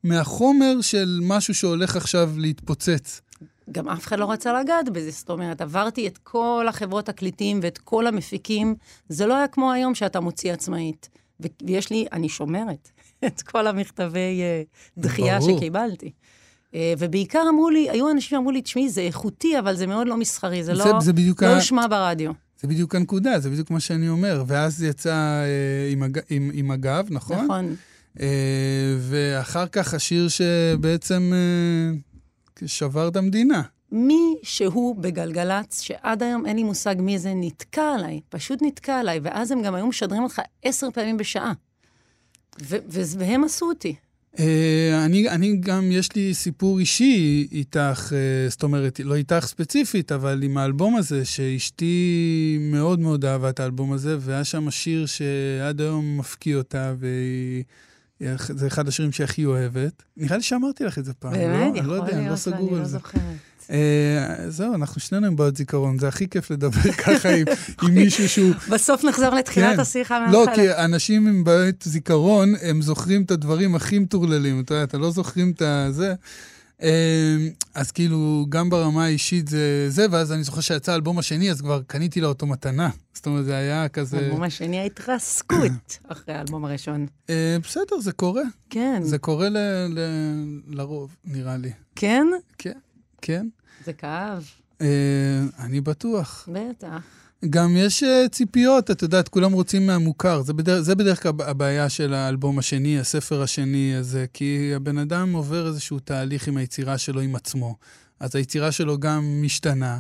מהחומר 0.07 0.81
של 0.81 1.19
משהו 1.21 1.53
שהולך 1.55 1.95
עכשיו 1.95 2.31
להתפוצץ. 2.37 3.21
גם 3.71 3.89
אף 3.89 4.07
אחד 4.07 4.19
לא 4.19 4.31
רצה 4.31 4.59
לגעת 4.59 4.89
בזה, 4.89 5.11
זאת 5.11 5.29
אומרת, 5.29 5.61
עברתי 5.61 6.07
את 6.07 6.17
כל 6.17 6.65
החברות 6.69 7.05
תקליטים 7.05 7.59
ואת 7.63 7.77
כל 7.77 8.07
המפיקים, 8.07 8.75
זה 9.09 9.25
לא 9.25 9.35
היה 9.35 9.47
כמו 9.47 9.71
היום 9.71 9.95
שאתה 9.95 10.19
מוציא 10.19 10.53
עצמאית. 10.53 11.09
ויש 11.65 11.89
לי, 11.89 12.05
אני 12.11 12.29
שומרת 12.29 12.89
את 13.27 13.41
כל 13.41 13.67
המכתבי 13.67 14.41
uh, 14.41 15.01
דחייה 15.01 15.39
ברור. 15.39 15.57
שקיבלתי. 15.57 16.11
Uh, 16.71 16.75
ובעיקר 16.97 17.43
אמרו 17.49 17.69
לי, 17.69 17.89
היו 17.89 18.11
אנשים 18.11 18.29
שאמרו 18.29 18.51
לי, 18.51 18.61
תשמעי, 18.61 18.89
זה 18.89 19.01
איכותי, 19.01 19.59
אבל 19.59 19.75
זה 19.75 19.87
מאוד 19.87 20.07
לא 20.07 20.17
מסחרי, 20.17 20.63
זה, 20.63 20.75
זה 20.75 20.83
לא, 20.83 20.99
זה 20.99 21.11
לא 21.41 21.47
יושמע 21.47 21.87
ברדיו. 21.87 22.31
זה 22.61 22.67
בדיוק 22.67 22.95
הנקודה, 22.95 23.39
זה 23.39 23.49
בדיוק 23.49 23.71
מה 23.71 23.79
שאני 23.79 24.09
אומר. 24.09 24.43
ואז 24.47 24.83
יצא 24.83 25.13
אה, 25.43 25.89
עם, 25.91 26.03
הג... 26.03 26.19
עם, 26.29 26.51
עם 26.53 26.71
הגב, 26.71 27.07
נכון? 27.09 27.45
נכון. 27.45 27.75
אה, 28.21 28.95
ואחר 28.99 29.67
כך 29.67 29.93
השיר 29.93 30.27
שבעצם 30.27 31.31
אה, 31.33 32.67
שבר 32.67 33.07
את 33.07 33.15
המדינה. 33.15 33.61
מי 33.91 34.35
שהוא 34.43 34.95
בגלגלצ, 34.95 35.81
שעד 35.81 36.23
היום 36.23 36.45
אין 36.45 36.55
לי 36.55 36.63
מושג 36.63 36.95
מי 36.99 37.19
זה, 37.19 37.33
נתקע 37.35 37.93
עליי, 37.95 38.19
פשוט 38.29 38.59
נתקע 38.61 38.99
עליי, 38.99 39.19
ואז 39.23 39.51
הם 39.51 39.61
גם 39.61 39.75
היו 39.75 39.87
משדרים 39.87 40.23
אותך 40.23 40.41
עשר 40.63 40.91
פעמים 40.91 41.17
בשעה. 41.17 41.53
והם 43.17 43.43
עשו 43.43 43.65
אותי. 43.65 43.95
אה, 44.39 45.05
אני, 45.05 45.29
אני 45.29 45.57
גם, 45.57 45.91
יש 45.91 46.15
לי 46.15 46.33
סיפור 46.33 46.79
אישי 46.79 47.47
איתך, 47.51 48.13
אה, 48.13 48.49
זאת 48.49 48.63
אומרת, 48.63 48.99
לא 49.03 49.15
איתך 49.15 49.45
ספציפית, 49.47 50.11
אבל 50.11 50.43
עם 50.43 50.57
האלבום 50.57 50.95
הזה, 50.95 51.25
שאשתי 51.25 52.57
מאוד 52.61 52.99
מאוד 52.99 53.25
אהבה 53.25 53.49
את 53.49 53.59
האלבום 53.59 53.93
הזה, 53.93 54.17
והיה 54.19 54.43
שם 54.43 54.71
שיר 54.71 55.05
שעד 55.05 55.81
היום 55.81 56.17
מפקיא 56.17 56.55
אותה, 56.55 56.93
וזה 58.21 58.67
אחד 58.67 58.87
השירים 58.87 59.11
שהיא 59.11 59.23
הכי 59.23 59.45
אוהבת. 59.45 60.03
נראה 60.17 60.37
לי 60.37 60.43
שאמרתי 60.43 60.83
לך 60.83 60.97
את 60.97 61.05
זה 61.05 61.13
פעם, 61.13 61.33
באמת? 61.33 61.73
לא? 61.75 61.79
יכול 61.79 61.79
אני 61.79 61.87
לא 61.87 61.93
יודע, 61.93 62.17
אני 62.17 62.29
לא 62.29 62.35
סגור 62.35 62.73
על 62.73 62.79
לא 62.79 62.85
זה. 62.85 62.91
זוכרת. 62.91 63.21
Uh, 63.67 63.69
זהו, 64.49 64.73
אנחנו 64.73 65.01
שנינו 65.01 65.27
עם 65.27 65.35
בעיות 65.35 65.57
זיכרון, 65.57 65.99
זה 65.99 66.07
הכי 66.07 66.29
כיף 66.29 66.51
לדבר 66.51 66.91
ככה 67.05 67.29
עם, 67.29 67.45
עם 67.83 67.93
מישהו 67.93 68.29
שהוא... 68.29 68.53
בסוף 68.69 69.03
נחזור 69.03 69.29
לתחילת 69.29 69.75
כן. 69.75 69.79
השיחה 69.79 70.19
מהחלק. 70.19 70.33
לא, 70.33 70.55
כי 70.55 70.73
אנשים 70.73 71.27
עם 71.27 71.43
בעיות 71.43 71.83
זיכרון, 71.83 72.53
הם 72.61 72.81
זוכרים 72.81 73.23
את 73.23 73.31
הדברים 73.31 73.75
הכי 73.75 73.99
מטורללים, 73.99 74.59
אתה 74.59 74.73
יודע, 74.73 74.83
אתה 74.83 74.97
לא 74.97 75.11
זוכרים 75.11 75.51
את 75.51 75.61
זה. 75.89 76.13
Uh, 76.81 76.83
אז 77.73 77.91
כאילו, 77.91 78.45
גם 78.49 78.69
ברמה 78.69 79.05
האישית 79.05 79.47
זה 79.47 79.85
זה, 79.89 80.05
ואז 80.11 80.31
אני 80.31 80.43
זוכר 80.43 80.61
שיצא 80.61 80.91
האלבום 80.91 81.19
השני, 81.19 81.51
אז 81.51 81.61
כבר 81.61 81.81
קניתי 81.87 82.21
לו 82.21 82.27
אותו 82.27 82.45
מתנה. 82.45 82.89
זאת 83.13 83.25
אומרת, 83.25 83.45
זה 83.45 83.55
היה 83.55 83.89
כזה... 83.89 84.17
האלבום 84.17 84.43
השני 84.43 84.79
ההתרסקות 84.79 85.97
אחרי 86.07 86.33
האלבום 86.35 86.65
הראשון. 86.65 87.07
Uh, 87.27 87.29
בסדר, 87.63 87.99
זה 88.01 88.11
קורה. 88.11 88.43
כן. 88.69 89.01
זה 89.03 89.17
קורה 89.17 89.49
ל, 89.49 89.57
ל, 89.89 89.99
לרוב, 90.67 91.15
נראה 91.25 91.57
לי. 91.57 91.71
כן? 91.95 92.27
כן, 92.57 92.77
כן. 93.21 93.47
זה 93.85 93.93
כאב. 93.93 94.49
אה, 94.81 94.87
אני 95.59 95.81
בטוח. 95.81 96.49
בטח. 96.53 97.01
גם 97.45 97.77
יש 97.77 98.03
uh, 98.03 98.29
ציפיות, 98.29 98.91
את 98.91 99.01
יודעת, 99.01 99.29
כולם 99.29 99.53
רוצים 99.53 99.87
מהמוכר. 99.87 100.41
זה 100.41 100.53
בדרך, 100.53 100.81
זה 100.81 100.95
בדרך 100.95 101.23
כלל 101.23 101.31
הבעיה 101.39 101.89
של 101.89 102.13
האלבום 102.13 102.59
השני, 102.59 102.99
הספר 102.99 103.41
השני 103.41 103.95
הזה, 103.95 104.25
כי 104.33 104.71
הבן 104.75 104.97
אדם 104.97 105.33
עובר 105.33 105.67
איזשהו 105.67 105.99
תהליך 105.99 106.47
עם 106.47 106.57
היצירה 106.57 106.97
שלו 106.97 107.21
עם 107.21 107.35
עצמו. 107.35 107.75
אז 108.19 108.35
היצירה 108.35 108.71
שלו 108.71 108.99
גם 108.99 109.41
משתנה, 109.41 109.99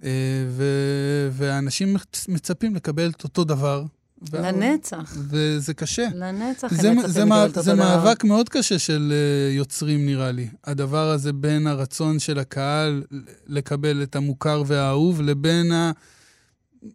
uh, 0.00 0.04
ו- 0.48 1.28
ואנשים 1.32 1.96
מצפים 2.28 2.74
לקבל 2.74 3.10
את 3.10 3.24
אותו 3.24 3.44
דבר 3.44 3.84
לנצח. 4.32 5.16
וזה 5.30 5.74
קשה. 5.74 6.08
לנצח 6.14 6.74
זה, 6.74 6.90
הם 6.90 6.98
מצפים 6.98 7.22
לקבל 7.22 7.46
את 7.46 7.56
אותו 7.56 7.62
דבר. 7.62 7.62
זה 7.62 7.74
מאבק 7.74 8.24
מאוד 8.24 8.48
קשה 8.48 8.78
של 8.78 9.12
uh, 9.12 9.56
יוצרים, 9.56 10.06
נראה 10.06 10.32
לי. 10.32 10.48
הדבר 10.64 11.10
הזה 11.10 11.32
בין 11.32 11.66
הרצון 11.66 12.18
של 12.18 12.38
הקהל 12.38 13.02
לקבל 13.46 14.02
את 14.02 14.16
המוכר 14.16 14.62
והאהוב, 14.66 15.22
לבין 15.22 15.72
ה... 15.72 15.92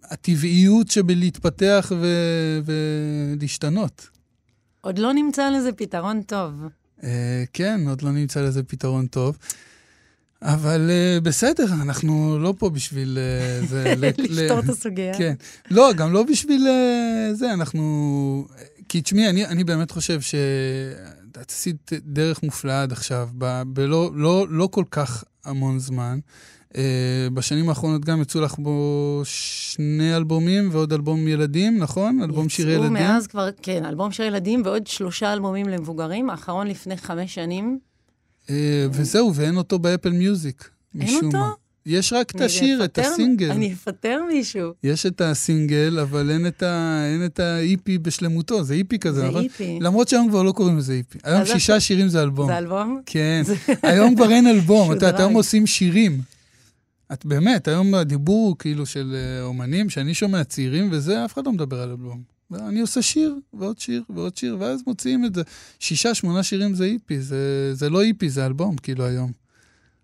הטבעיות 0.03 0.91
שבלהתפתח 0.91 1.91
ו... 2.01 2.07
ולהשתנות. 2.65 4.07
עוד 4.81 4.99
לא 4.99 5.13
נמצא 5.13 5.49
לזה 5.49 5.71
פתרון 5.71 6.21
טוב. 6.21 6.53
Uh, 6.99 7.03
כן, 7.53 7.81
עוד 7.89 8.01
לא 8.01 8.11
נמצא 8.11 8.41
לזה 8.41 8.63
פתרון 8.63 9.07
טוב. 9.07 9.37
אבל 10.41 10.89
uh, 10.89 11.21
בסדר, 11.21 11.65
אנחנו 11.81 12.39
לא 12.39 12.53
פה 12.57 12.69
בשביל 12.69 13.17
uh, 13.17 13.65
זה. 13.65 13.93
לפתור 14.17 14.59
את 14.59 14.69
הסוגיה. 14.69 15.17
כן. 15.17 15.33
לא, 15.71 15.93
גם 15.93 16.13
לא 16.13 16.23
בשביל 16.23 16.67
uh, 16.67 17.33
זה, 17.33 17.53
אנחנו... 17.53 18.47
כי 18.89 19.01
תשמעי, 19.01 19.29
אני, 19.29 19.45
אני 19.45 19.63
באמת 19.63 19.91
חושב 19.91 20.21
שאת 20.21 21.51
עשית 21.51 21.91
דרך 22.05 22.43
מופלאה 22.43 22.83
עד 22.83 22.91
עכשיו, 22.91 23.29
ב, 23.37 23.61
בלא 23.67 24.11
לא, 24.15 24.47
לא 24.49 24.69
כל 24.71 24.85
כך 24.91 25.23
המון 25.45 25.79
זמן. 25.79 26.19
Uh, 26.73 26.75
בשנים 27.33 27.69
האחרונות 27.69 28.05
גם 28.05 28.21
יצאו 28.21 28.41
לך 28.41 28.55
בו 28.57 29.21
שני 29.23 30.15
אלבומים 30.15 30.69
ועוד 30.71 30.93
אלבום 30.93 31.27
ילדים, 31.27 31.77
נכון? 31.77 32.21
אלבום 32.23 32.49
שיר 32.49 32.69
ילדים. 32.69 32.95
יצאו 32.95 33.07
מאז 33.07 33.27
כבר, 33.27 33.49
כן, 33.61 33.85
אלבום 33.85 34.11
שיר 34.11 34.25
ילדים 34.25 34.61
ועוד 34.65 34.87
שלושה 34.87 35.33
אלבומים 35.33 35.69
למבוגרים, 35.69 36.29
האחרון 36.29 36.67
לפני 36.67 36.97
חמש 36.97 37.35
שנים. 37.35 37.79
אה, 38.49 38.87
וזהו, 38.91 39.35
ואין 39.35 39.57
אותו 39.57 39.79
באפל 39.79 40.09
מיוזיק, 40.09 40.69
משום 40.95 41.15
מה. 41.15 41.19
אין 41.19 41.25
אותו? 41.25 41.55
יש 41.85 42.13
רק 42.13 42.31
את 42.31 42.41
השיר, 42.41 42.85
את 42.85 42.99
הסינגל. 42.99 43.51
אני 43.51 43.73
אפטר 43.73 44.21
מישהו. 44.33 44.71
יש 44.83 45.05
את 45.05 45.21
הסינגל, 45.21 45.99
אבל 46.01 46.31
אין 46.31 46.47
את, 46.47 46.63
ה, 46.63 47.03
אין 47.13 47.25
את 47.25 47.39
ה-EP 47.39 47.99
בשלמותו, 48.01 48.63
זה 48.63 48.75
EP 48.75 48.97
כזה, 48.97 49.27
נכון? 49.27 49.41
זה 49.41 49.47
EP. 49.47 49.83
למרות 49.83 50.07
שהיום 50.07 50.29
כבר 50.29 50.43
לא 50.43 50.51
קוראים 50.51 50.77
לזה 50.77 51.01
EP. 51.01 51.19
היום 51.23 51.45
שישה 51.45 51.79
שירים 51.79 52.07
זה 52.07 52.21
אלבום. 52.21 52.47
זה 52.47 52.57
אלבום? 52.57 53.01
כן. 53.05 53.43
היום 53.83 54.15
כבר 54.15 54.31
אין 54.31 54.47
אלבום, 54.47 54.91
אתה 54.91 55.05
יודע, 55.05 55.17
היום 55.17 55.33
עושים 55.33 55.67
שירים. 55.67 56.32
את 57.13 57.25
באמת, 57.25 57.67
היום 57.67 57.95
הדיבור 57.95 58.57
כאילו 58.59 58.85
של 58.85 59.15
אה, 59.15 59.43
אומנים, 59.43 59.89
שאני 59.89 60.13
שומע 60.13 60.43
צעירים 60.43 60.89
וזה, 60.91 61.25
אף 61.25 61.33
אחד 61.33 61.45
לא 61.45 61.51
מדבר 61.51 61.81
על 61.81 61.89
אלבום. 61.89 62.21
אני 62.53 62.81
עושה 62.81 63.01
שיר, 63.01 63.35
ועוד 63.53 63.79
שיר, 63.79 64.03
ועוד 64.09 64.37
שיר, 64.37 64.57
ואז 64.59 64.81
מוציאים 64.87 65.25
את 65.25 65.35
זה. 65.35 65.41
שישה, 65.79 66.13
שמונה 66.13 66.43
שירים 66.43 66.73
זה 66.73 66.85
איפי, 66.85 67.19
זה, 67.19 67.73
זה 67.73 67.89
לא 67.89 68.03
איפי, 68.03 68.29
זה 68.29 68.45
אלבום, 68.45 68.75
כאילו, 68.75 69.05
היום. 69.05 69.31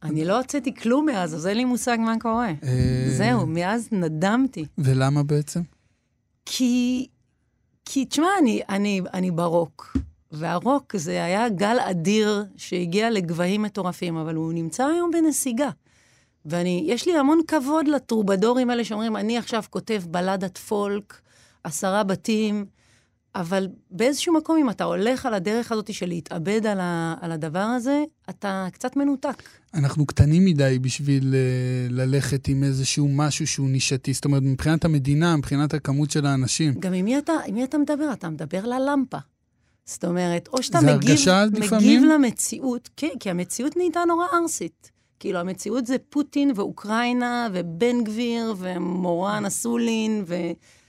אני 0.03 0.25
לא 0.25 0.37
הוצאתי 0.37 0.75
כלום 0.75 1.05
מאז, 1.05 1.35
אז 1.35 1.47
אין 1.47 1.57
לי 1.57 1.65
מושג 1.65 1.97
מה 1.99 2.15
קורה. 2.19 2.51
אה, 2.63 3.05
זהו, 3.17 3.45
מאז 3.47 3.87
נדמתי. 3.91 4.65
ולמה 4.77 5.23
בעצם? 5.23 5.61
כי, 6.45 7.07
כי 7.85 8.05
תשמע, 8.05 8.27
אני, 8.41 8.61
אני, 8.69 9.01
אני 9.13 9.31
ברוק, 9.31 9.97
והרוק 10.31 10.95
זה 10.95 11.23
היה 11.23 11.49
גל 11.49 11.77
אדיר 11.79 12.45
שהגיע 12.57 13.09
לגבהים 13.09 13.61
מטורפים, 13.61 14.17
אבל 14.17 14.35
הוא 14.35 14.53
נמצא 14.53 14.85
היום 14.85 15.11
בנסיגה. 15.11 15.69
ואני, 16.45 16.83
יש 16.87 17.07
לי 17.07 17.17
המון 17.17 17.39
כבוד 17.47 17.87
לטרובדורים 17.87 18.69
האלה 18.69 18.83
שאומרים, 18.83 19.15
אני 19.15 19.37
עכשיו 19.37 19.63
כותב 19.69 20.01
בלדת 20.07 20.57
פולק, 20.57 21.21
עשרה 21.63 22.03
בתים, 22.03 22.65
אבל 23.35 23.67
באיזשהו 23.91 24.33
מקום, 24.33 24.57
אם 24.57 24.69
אתה 24.69 24.83
הולך 24.83 25.25
על 25.25 25.33
הדרך 25.33 25.71
הזאת 25.71 25.93
של 25.93 26.05
להתאבד 26.05 26.65
על, 26.65 26.79
ה, 26.79 27.15
על 27.21 27.31
הדבר 27.31 27.59
הזה, 27.59 28.03
אתה 28.29 28.67
קצת 28.73 28.95
מנותק. 28.95 29.43
אנחנו 29.73 30.05
קטנים 30.05 30.45
מדי 30.45 30.79
בשביל 30.81 31.23
uh, 31.23 31.93
ללכת 31.93 32.47
עם 32.47 32.63
איזשהו 32.63 33.07
משהו 33.07 33.47
שהוא 33.47 33.69
נישתי. 33.69 34.13
זאת 34.13 34.25
אומרת, 34.25 34.43
מבחינת 34.43 34.85
המדינה, 34.85 35.37
מבחינת 35.37 35.73
הכמות 35.73 36.11
של 36.11 36.25
האנשים. 36.25 36.73
גם 36.79 36.93
עם 36.93 37.05
מי 37.05 37.17
אתה, 37.17 37.33
עם 37.47 37.55
מי 37.55 37.63
אתה 37.63 37.77
מדבר? 37.77 38.13
אתה 38.13 38.29
מדבר 38.29 38.65
ללמפה. 38.65 39.17
זאת 39.85 40.05
אומרת, 40.05 40.47
או 40.47 40.63
שאתה 40.63 40.79
מגיב, 40.81 41.19
מגיב 41.73 42.03
למציאות, 42.03 42.89
כן, 42.97 43.09
כי 43.19 43.29
המציאות 43.29 43.77
נהייתה 43.77 43.99
נורא 44.07 44.25
ערסית. 44.33 44.91
כאילו, 45.19 45.39
המציאות 45.39 45.85
זה 45.85 45.95
פוטין 46.09 46.51
ואוקראינה 46.55 47.47
ובן 47.53 48.03
גביר 48.03 48.55
ומורן 48.57 49.45
אסולין 49.45 50.23
ו... 50.27 50.35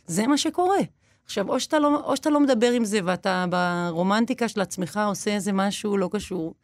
זה 0.06 0.26
מה 0.26 0.38
שקורה. 0.38 0.78
עכשיו, 1.24 1.48
או 1.48 1.60
שאתה, 1.60 1.78
לא, 1.78 2.00
או 2.04 2.16
שאתה 2.16 2.30
לא 2.30 2.40
מדבר 2.40 2.70
עם 2.70 2.84
זה 2.84 2.98
ואתה 3.04 3.44
ברומנטיקה 3.50 4.48
של 4.48 4.60
עצמך 4.60 5.00
עושה 5.06 5.34
איזה 5.34 5.52
משהו 5.52 5.96
לא 5.96 6.08
קשור, 6.12 6.54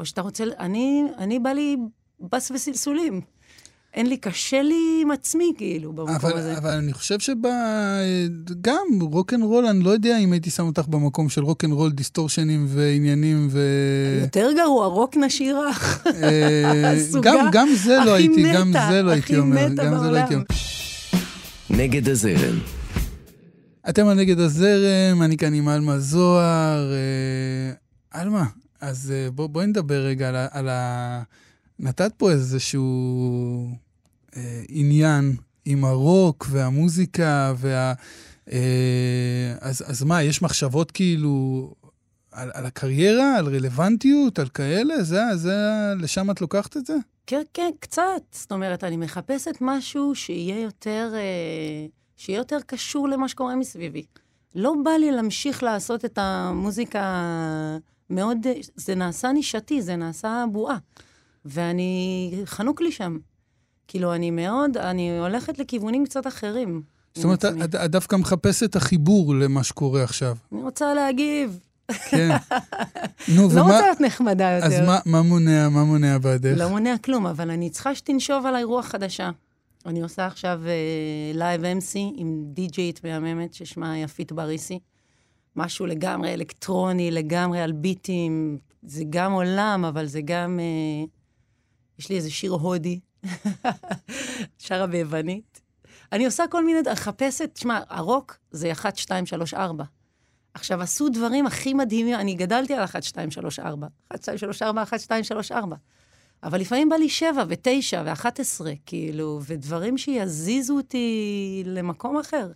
או 0.00 0.04
שאתה 0.04 0.20
רוצה... 0.20 0.44
אני, 0.58 1.02
אני 1.18 1.38
בא 1.38 1.50
לי 1.50 1.76
בס 2.20 2.50
וסלסולים. 2.50 3.20
אין 3.94 4.06
לי, 4.06 4.16
קשה 4.16 4.62
לי 4.62 4.98
עם 5.02 5.10
עצמי, 5.10 5.52
כאילו, 5.56 5.92
במקום 5.92 6.14
אבל, 6.14 6.38
הזה. 6.38 6.58
אבל 6.58 6.70
אני 6.70 6.92
חושב 6.92 7.18
שגם 7.18 8.86
רוקנרול, 9.00 9.66
אני 9.66 9.84
לא 9.84 9.90
יודע 9.90 10.18
אם 10.18 10.32
הייתי 10.32 10.50
שם 10.50 10.66
אותך 10.66 10.88
במקום 10.88 11.28
של 11.28 11.44
רוקנרול, 11.44 11.92
דיסטורשנים 11.92 12.66
ועניינים 12.68 13.48
ו... 13.50 13.60
יותר 14.22 14.50
גרוע, 14.56 14.86
רוק 14.86 15.16
נשירה. 15.16 15.70
אה, 16.22 16.92
הסוגה 16.92 17.32
גם, 17.32 17.48
גם 17.52 17.68
זה 17.84 17.96
לא 18.06 18.14
הכי 18.14 18.22
הייתי, 18.22 18.52
גם 18.54 18.70
מתה, 18.70 18.88
זה 18.90 19.02
לא 19.02 19.10
הייתי 19.10 19.32
הכי. 19.36 19.42
מתה 19.42 19.84
גם 19.84 19.98
זה 19.98 20.10
לא 20.10 20.16
הייתי 20.16 20.34
בעולם. 20.34 20.44
אומר. 21.70 21.82
נגד 21.84 22.08
הזרם. 22.08 22.58
אתם 23.88 24.06
על 24.06 24.16
נגד 24.16 24.40
הזרם, 24.40 25.22
אני 25.22 25.36
כאן 25.36 25.54
עם 25.54 25.68
עלמה 25.68 25.98
זוהר. 25.98 26.92
אה, 26.92 27.72
עלמה, 28.20 28.44
אז 28.80 29.12
אה, 29.16 29.30
בוא, 29.30 29.46
בואי 29.46 29.66
נדבר 29.66 30.00
רגע 30.00 30.28
על 30.28 30.36
ה... 30.36 30.46
על 30.50 30.68
ה... 30.68 31.22
נתת 31.80 32.12
פה 32.16 32.30
איזשהו 32.30 33.68
אה, 34.36 34.62
עניין 34.68 35.36
עם 35.64 35.84
הרוק 35.84 36.46
והמוזיקה 36.50 37.54
וה... 37.56 37.92
אה, 38.52 39.54
אז, 39.60 39.84
אז 39.86 40.02
מה, 40.02 40.22
יש 40.22 40.42
מחשבות 40.42 40.90
כאילו 40.90 41.74
על, 42.32 42.50
על 42.54 42.66
הקריירה, 42.66 43.36
על 43.36 43.46
רלוונטיות, 43.46 44.38
על 44.38 44.48
כאלה? 44.48 45.02
זה, 45.02 45.22
זה, 45.34 45.56
לשם 46.00 46.30
את 46.30 46.40
לוקחת 46.40 46.76
את 46.76 46.86
זה? 46.86 46.96
כן, 47.26 47.42
כן, 47.54 47.70
קצת. 47.80 48.22
זאת 48.32 48.52
אומרת, 48.52 48.84
אני 48.84 48.96
מחפשת 48.96 49.58
משהו 49.60 50.14
שיהיה 50.14 50.60
יותר, 50.60 51.12
אה, 51.14 51.86
שיהיה 52.16 52.38
יותר 52.38 52.58
קשור 52.66 53.08
למה 53.08 53.28
שקורה 53.28 53.56
מסביבי. 53.56 54.04
לא 54.54 54.74
בא 54.84 54.90
לי 54.90 55.12
להמשיך 55.12 55.62
לעשות 55.62 56.04
את 56.04 56.18
המוזיקה 56.18 57.26
מאוד... 58.10 58.38
זה 58.76 58.94
נעשה 58.94 59.32
נישתי, 59.32 59.82
זה 59.82 59.96
נעשה 59.96 60.44
בועה. 60.52 60.78
ואני... 61.44 62.32
חנוק 62.44 62.80
לי 62.80 62.92
שם. 62.92 63.18
כאילו, 63.88 64.14
אני 64.14 64.30
מאוד... 64.30 64.76
אני 64.76 65.18
הולכת 65.18 65.58
לכיוונים 65.58 66.04
קצת 66.04 66.26
אחרים. 66.26 66.82
זאת 67.14 67.24
אומרת. 67.24 67.44
את, 67.44 67.74
את 67.74 67.90
דווקא 67.90 68.16
מחפשת 68.16 68.62
את 68.62 68.76
החיבור 68.76 69.34
למה 69.34 69.64
שקורה 69.64 70.02
עכשיו. 70.02 70.36
אני 70.52 70.62
רוצה 70.62 70.94
להגיב. 70.94 71.58
כן. 72.10 72.28
נו, 73.36 73.42
לא 73.42 73.48
ומה... 73.52 73.62
רוצה 73.62 73.80
להיות 73.80 74.00
נחמדה 74.00 74.50
יותר. 74.50 74.66
אז 74.66 74.80
מה, 74.86 74.98
מה 75.06 75.22
מונע, 75.22 75.68
מה 75.68 75.84
מונע 75.84 76.18
בעדך? 76.18 76.54
לא 76.56 76.68
מונע 76.68 76.94
כלום, 77.04 77.26
אבל 77.26 77.50
אני 77.50 77.70
צריכה 77.70 77.94
שתנשוב 77.94 78.46
עליי 78.46 78.64
רוח 78.64 78.86
חדשה. 78.86 79.30
אני 79.86 80.02
עושה 80.02 80.26
עכשיו 80.26 80.60
לייב 81.34 81.64
uh, 81.64 81.64
MC 81.64 81.96
עם 82.14 82.44
די-ג'יית 82.46 83.04
מהממת 83.04 83.54
ששמה 83.54 83.98
יפית 83.98 84.32
בריסי. 84.32 84.78
משהו 85.56 85.86
לגמרי 85.86 86.34
אלקטרוני, 86.34 87.10
לגמרי 87.10 87.60
על 87.60 87.72
ביטים. 87.72 88.58
זה 88.82 89.04
גם 89.10 89.32
עולם, 89.32 89.84
אבל 89.84 90.06
זה 90.06 90.20
גם... 90.24 90.58
Uh, 90.58 91.19
יש 92.00 92.08
לי 92.08 92.16
איזה 92.16 92.30
שיר 92.30 92.52
הודי, 92.52 93.00
שרה 94.58 94.86
ביוונית. 94.86 95.60
אני 96.12 96.26
עושה 96.26 96.44
כל 96.50 96.64
מיני... 96.64 96.80
מחפשת, 96.92 97.56
שמע, 97.56 97.80
הרוק 97.88 98.36
זה 98.50 98.72
1, 98.72 98.96
2, 98.96 99.26
3, 99.26 99.54
4. 99.54 99.84
עכשיו, 100.54 100.82
עשו 100.82 101.08
דברים 101.08 101.46
הכי 101.46 101.74
מדהימים, 101.74 102.14
אני 102.14 102.34
גדלתי 102.34 102.74
על 102.74 102.84
1, 102.84 103.02
2, 103.02 103.30
3, 103.30 103.58
4. 103.58 103.86
1, 104.08 104.22
2, 104.22 104.38
3, 104.38 104.62
4, 104.62 104.82
1, 104.82 105.00
2, 105.00 105.24
3, 105.24 105.52
4. 105.52 105.76
אבל 106.42 106.60
לפעמים 106.60 106.88
בא 106.88 106.96
לי 106.96 107.08
7 107.08 107.44
ו-9 107.48 107.96
ו-11, 108.04 108.66
כאילו, 108.86 109.40
ודברים 109.46 109.98
שיזיזו 109.98 110.76
אותי 110.76 111.62
למקום 111.66 112.18
אחר. 112.18 112.50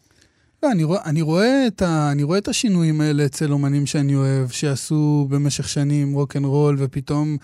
לא, 0.63 0.71
אני 0.73 0.85
רואה, 0.85 1.05
אני, 1.05 1.23
רואה 1.23 1.67
את 1.67 1.83
ה, 1.83 2.13
אני 2.13 2.23
רואה 2.23 2.39
את 2.39 2.49
השינויים 2.49 3.01
האלה 3.01 3.25
אצל 3.25 3.53
אומנים 3.53 3.87
שאני 3.87 4.17
אוהב, 4.17 4.49
שעשו 4.49 5.27
במשך 5.31 5.69
שנים 5.69 6.15
רוק 6.15 6.37
אנד 6.37 6.45
רול, 6.45 6.77
ופתאום 6.79 7.37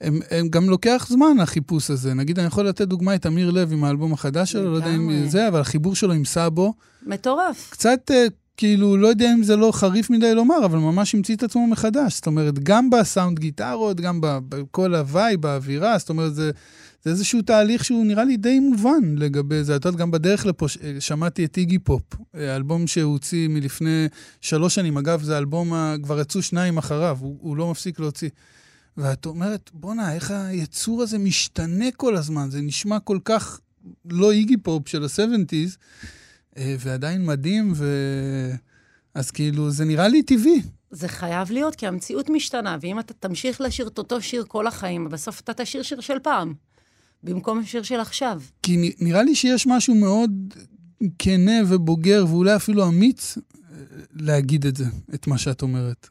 הם, 0.00 0.20
הם 0.30 0.48
גם 0.48 0.70
לוקח 0.70 1.06
זמן, 1.10 1.40
החיפוש 1.40 1.90
הזה. 1.90 2.14
נגיד, 2.14 2.38
אני 2.38 2.46
יכול 2.46 2.68
לתת 2.68 2.88
דוגמה 2.88 3.14
את 3.14 3.26
אמיר 3.26 3.50
לב 3.50 3.72
עם 3.72 3.84
האלבום 3.84 4.12
החדש 4.12 4.52
שלו, 4.52 4.70
לא 4.72 4.76
יודע 4.76 4.94
אם. 4.94 5.28
זה, 5.28 5.48
אבל 5.48 5.60
החיבור 5.60 5.94
שלו 5.94 6.12
עם 6.12 6.24
סאבו, 6.24 6.74
מטורף. 7.06 7.68
קצת, 7.70 8.10
אה, 8.10 8.26
כאילו, 8.56 8.96
לא 8.96 9.08
יודע 9.08 9.32
אם 9.32 9.42
זה 9.42 9.56
לא 9.56 9.72
חריף 9.72 10.10
מדי 10.10 10.34
לומר, 10.34 10.64
אבל 10.64 10.78
ממש 10.78 11.14
המציא 11.14 11.36
את 11.36 11.42
עצמו 11.42 11.66
מחדש. 11.66 12.14
זאת 12.14 12.26
אומרת, 12.26 12.58
גם 12.58 12.90
בסאונד 12.90 13.38
גיטרות, 13.38 14.00
גם 14.00 14.18
בכל 14.22 14.94
הוואי, 14.94 15.36
באווירה, 15.36 15.98
זאת 15.98 16.08
אומרת, 16.08 16.34
זה, 16.34 16.50
זה 17.04 17.10
איזשהו 17.10 17.42
תהליך 17.42 17.84
שהוא 17.84 18.06
נראה 18.06 18.24
לי 18.24 18.36
די 18.36 18.60
מובן 18.60 19.14
לגבי 19.16 19.64
זה. 19.64 19.76
את 19.76 19.84
יודעת, 19.84 20.00
גם 20.00 20.10
בדרך 20.10 20.46
לפה 20.46 20.68
ש- 20.68 20.78
שמעתי 20.98 21.44
את 21.44 21.56
איגי 21.56 21.78
פופ, 21.78 22.02
אה, 22.34 22.56
אלבום 22.56 22.86
שהוא 22.86 23.12
הוציא 23.12 23.48
מלפני 23.48 24.06
שלוש 24.40 24.74
שנים. 24.74 24.98
אגב, 24.98 25.22
זה 25.22 25.38
אלבום, 25.38 25.72
כבר 26.02 26.20
יצאו 26.20 26.42
שניים 26.42 26.78
אחריו, 26.78 27.18
הוא, 27.20 27.36
הוא 27.40 27.56
לא 27.56 27.70
מפסיק 27.70 28.00
להוציא. 28.00 28.28
ואת 28.96 29.26
אומרת, 29.26 29.70
בואנה, 29.74 30.14
איך 30.14 30.30
היצור 30.30 31.02
הזה 31.02 31.18
משתנה 31.18 31.90
כל 31.96 32.16
הזמן? 32.16 32.50
זה 32.50 32.60
נשמע 32.62 33.00
כל 33.00 33.18
כך 33.24 33.60
לא 34.04 34.32
איגי 34.32 34.56
פופ 34.56 34.88
של 34.88 35.04
ה-70's, 35.04 35.76
אה, 36.56 36.76
ועדיין 36.78 37.26
מדהים, 37.26 37.72
ו... 37.76 37.86
אז 39.14 39.30
כאילו, 39.30 39.70
זה 39.70 39.84
נראה 39.84 40.08
לי 40.08 40.22
טבעי. 40.22 40.62
זה 40.90 41.08
חייב 41.08 41.50
להיות, 41.50 41.74
כי 41.74 41.86
המציאות 41.86 42.30
משתנה, 42.30 42.76
ואם 42.80 42.98
אתה 42.98 43.14
תמשיך 43.14 43.60
לשיר 43.60 43.86
את 43.86 43.98
אותו 43.98 44.22
שיר 44.22 44.44
כל 44.48 44.66
החיים, 44.66 45.08
בסוף 45.08 45.40
אתה 45.40 45.54
תשיר 45.54 45.82
שיר 45.82 46.00
של 46.00 46.18
פעם, 46.22 46.54
במקום 47.22 47.58
השיר 47.58 47.82
של 47.82 48.00
עכשיו. 48.00 48.40
כי 48.62 48.92
נראה 49.00 49.22
לי 49.22 49.34
שיש 49.34 49.66
משהו 49.66 49.94
מאוד 49.94 50.30
כנה 51.18 51.60
ובוגר, 51.68 52.24
ואולי 52.28 52.56
אפילו 52.56 52.88
אמיץ, 52.88 53.38
אה, 53.38 53.42
להגיד 54.14 54.66
את 54.66 54.76
זה, 54.76 54.84
את 55.14 55.26
מה 55.26 55.38
שאת 55.38 55.62
אומרת. 55.62 56.08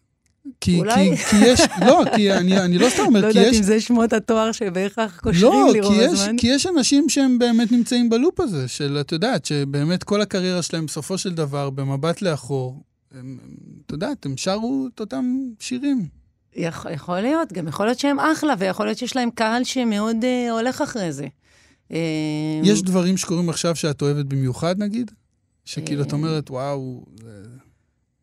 כי, 0.61 0.79
אולי. 0.79 1.17
כי, 1.17 1.23
כי 1.23 1.35
יש, 1.45 1.61
לא, 1.85 2.03
כי 2.15 2.33
אני, 2.33 2.59
אני 2.59 2.77
לא 2.77 2.89
סתם 2.89 3.03
אומר, 3.05 3.21
לא 3.27 3.31
כי 3.31 3.37
יודעת 3.37 3.53
יש... 3.53 3.59
אם 3.59 3.63
זה 3.63 3.81
שמות 3.81 4.13
התואר 4.13 4.51
שבהכרח 4.51 5.19
קושרים 5.19 5.51
לא, 5.51 5.69
לי 5.73 5.81
רוב 5.81 5.93
כי 5.93 6.01
יש, 6.01 6.11
הזמן. 6.11 6.37
כי 6.37 6.47
יש 6.47 6.65
אנשים 6.65 7.09
שהם 7.09 7.39
באמת 7.39 7.71
נמצאים 7.71 8.09
בלופ 8.09 8.39
הזה, 8.39 8.67
של, 8.67 8.97
את 9.01 9.11
יודעת, 9.11 9.45
שבאמת 9.45 10.03
כל 10.03 10.21
הקריירה 10.21 10.61
שלהם 10.61 10.85
בסופו 10.85 11.17
של 11.17 11.33
דבר, 11.33 11.69
במבט 11.69 12.21
לאחור, 12.21 12.83
הם, 13.11 13.37
את 13.85 13.91
יודעת, 13.91 14.25
הם 14.25 14.37
שרו 14.37 14.87
את 14.93 14.99
אותם 14.99 15.25
שירים. 15.59 16.07
יכול, 16.55 16.91
יכול 16.91 17.19
להיות, 17.19 17.53
גם 17.53 17.67
יכול 17.67 17.85
להיות 17.85 17.99
שהם 17.99 18.19
אחלה, 18.19 18.53
ויכול 18.59 18.85
להיות 18.85 18.97
שיש 18.97 19.15
להם 19.15 19.29
קהל 19.29 19.63
שמאוד 19.63 20.23
אה, 20.23 20.51
הולך 20.51 20.81
אחרי 20.81 21.11
זה. 21.11 21.27
אה, 21.91 22.59
יש 22.63 22.81
דברים 22.81 23.17
שקורים 23.17 23.49
עכשיו 23.49 23.75
שאת 23.75 24.01
אוהבת 24.01 24.25
במיוחד, 24.25 24.75
נגיד? 24.79 25.11
שכאילו 25.65 26.03
את 26.03 26.13
אה. 26.13 26.17
אומרת, 26.17 26.49
וואו. 26.49 27.05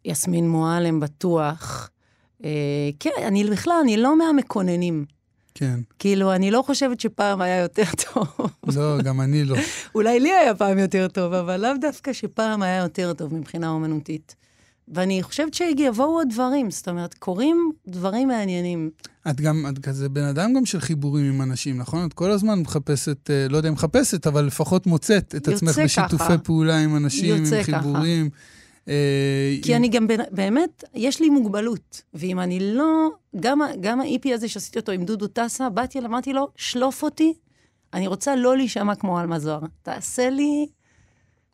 יסמין 0.05 0.49
מועלם 0.49 1.01
בטוח. 1.01 1.91
אה, 2.45 2.51
כן, 3.01 3.11
אני 3.27 3.45
בכלל, 3.45 3.79
אני 3.83 3.97
לא 3.97 4.19
מהמקוננים. 4.19 5.05
כן. 5.55 5.81
כאילו, 5.99 6.35
אני 6.35 6.51
לא 6.51 6.63
חושבת 6.67 7.01
שפעם 7.01 7.41
היה 7.41 7.63
יותר 7.63 7.85
טוב. 8.05 8.27
לא, 8.77 9.03
גם 9.03 9.21
אני 9.21 9.45
לא. 9.45 9.57
אולי 9.95 10.21
לי 10.21 10.33
היה 10.33 10.55
פעם 10.55 10.79
יותר 10.79 11.09
טוב, 11.09 11.33
אבל 11.33 11.61
לאו 11.61 11.71
דווקא 11.81 12.13
שפעם 12.13 12.63
היה 12.63 12.83
יותר 12.83 13.13
טוב 13.13 13.35
מבחינה 13.35 13.71
אומנותית. 13.71 14.35
ואני 14.89 15.23
חושבת 15.23 15.55
שיבואו 15.55 16.09
עוד 16.09 16.29
דברים, 16.31 16.71
זאת 16.71 16.89
אומרת, 16.89 17.15
קורים 17.15 17.73
דברים 17.89 18.29
מעניינים. 18.29 18.91
את 19.31 19.41
גם, 19.41 19.67
את 19.69 19.79
כזה 19.79 20.09
בן 20.09 20.25
אדם 20.25 20.55
גם 20.55 20.67
של 20.67 20.81
חיבורים 20.81 21.25
עם 21.25 21.43
אנשים, 21.43 21.79
נכון? 21.79 22.07
את 22.07 22.13
כל 22.13 22.31
הזמן 22.31 22.59
מחפשת, 22.59 23.31
אה, 23.31 23.47
לא 23.49 23.57
יודע 23.57 23.69
אם 23.69 23.75
מחפשת, 23.75 24.27
אבל 24.27 24.45
לפחות 24.45 24.87
מוצאת 24.87 25.35
את 25.35 25.35
יוצא 25.35 25.53
עצמך 25.53 25.79
בשיתופי 25.85 26.17
ככה. 26.17 26.39
פעולה 26.39 26.79
עם 26.79 26.97
אנשים, 26.97 27.37
יוצא 27.37 27.57
עם 27.57 27.63
ככה. 27.63 27.79
חיבורים. 27.79 28.25
אה, 28.25 28.29
כי 28.87 28.93
עם- 29.67 29.75
אני 29.77 29.89
גם, 29.89 30.07
באמת, 30.31 30.85
יש 30.95 31.21
לי 31.21 31.31
מוגבלות. 31.31 32.03
ואם 32.15 32.41
אני 32.41 32.61
לא, 32.75 33.09
גם, 33.41 33.61
גם 33.81 34.01
ה-EP 34.01 34.35
הזה 34.35 34.49
שעשיתי 34.49 34.79
אותו 34.79 34.93
עם 34.93 35.05
דודו 35.05 35.27
טסה, 35.27 35.69
באתי 35.69 35.99
אליו, 35.99 36.11
אמרתי 36.11 36.33
לו, 36.33 36.49
שלוף 36.57 37.03
אותי, 37.03 37.33
אני 37.95 38.07
רוצה 38.07 38.37
לא 38.37 38.57
להישמע 38.57 38.95
כמו 38.95 39.19
עלמה 39.19 39.39
זוהר. 39.39 39.61
תעשה 39.83 40.31
לי... 40.31 40.67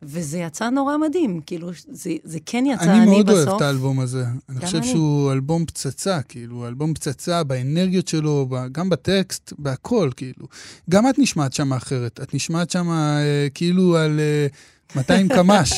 וזה 0.02 0.38
יצא 0.38 0.70
נורא 0.70 0.96
מדהים, 0.96 1.40
כאילו, 1.46 1.70
זה, 1.88 2.10
זה 2.24 2.38
כן 2.46 2.64
יצא 2.66 2.84
אני 2.84 2.98
אני, 2.98 3.06
מאוד 3.06 3.26
בסוף. 3.30 3.46
אוהב 3.48 3.56
את 3.56 3.62
האלבום 3.62 4.00
הזה. 4.00 4.24
אני 4.48 4.60
חושב 4.60 4.76
אני. 4.78 4.86
שהוא 4.86 5.32
אלבום 5.32 5.66
פצצה, 5.66 6.22
כאילו, 6.22 6.66
אלבום 6.68 6.94
פצצה 6.94 7.44
באנרגיות 7.44 8.08
שלו, 8.08 8.48
גם 8.72 8.88
בטקסט, 8.88 9.52
בהכל, 9.58 10.10
כאילו. 10.16 10.46
גם 10.90 11.08
את 11.08 11.18
נשמעת 11.18 11.52
שם 11.52 11.72
אחרת. 11.72 12.20
את 12.22 12.34
נשמעת 12.34 12.70
שם 12.70 12.90
אה, 12.90 13.46
כאילו 13.54 13.96
על 13.96 14.20
אה, 14.20 14.46
200 14.96 15.28
קמ"ש, 15.28 15.72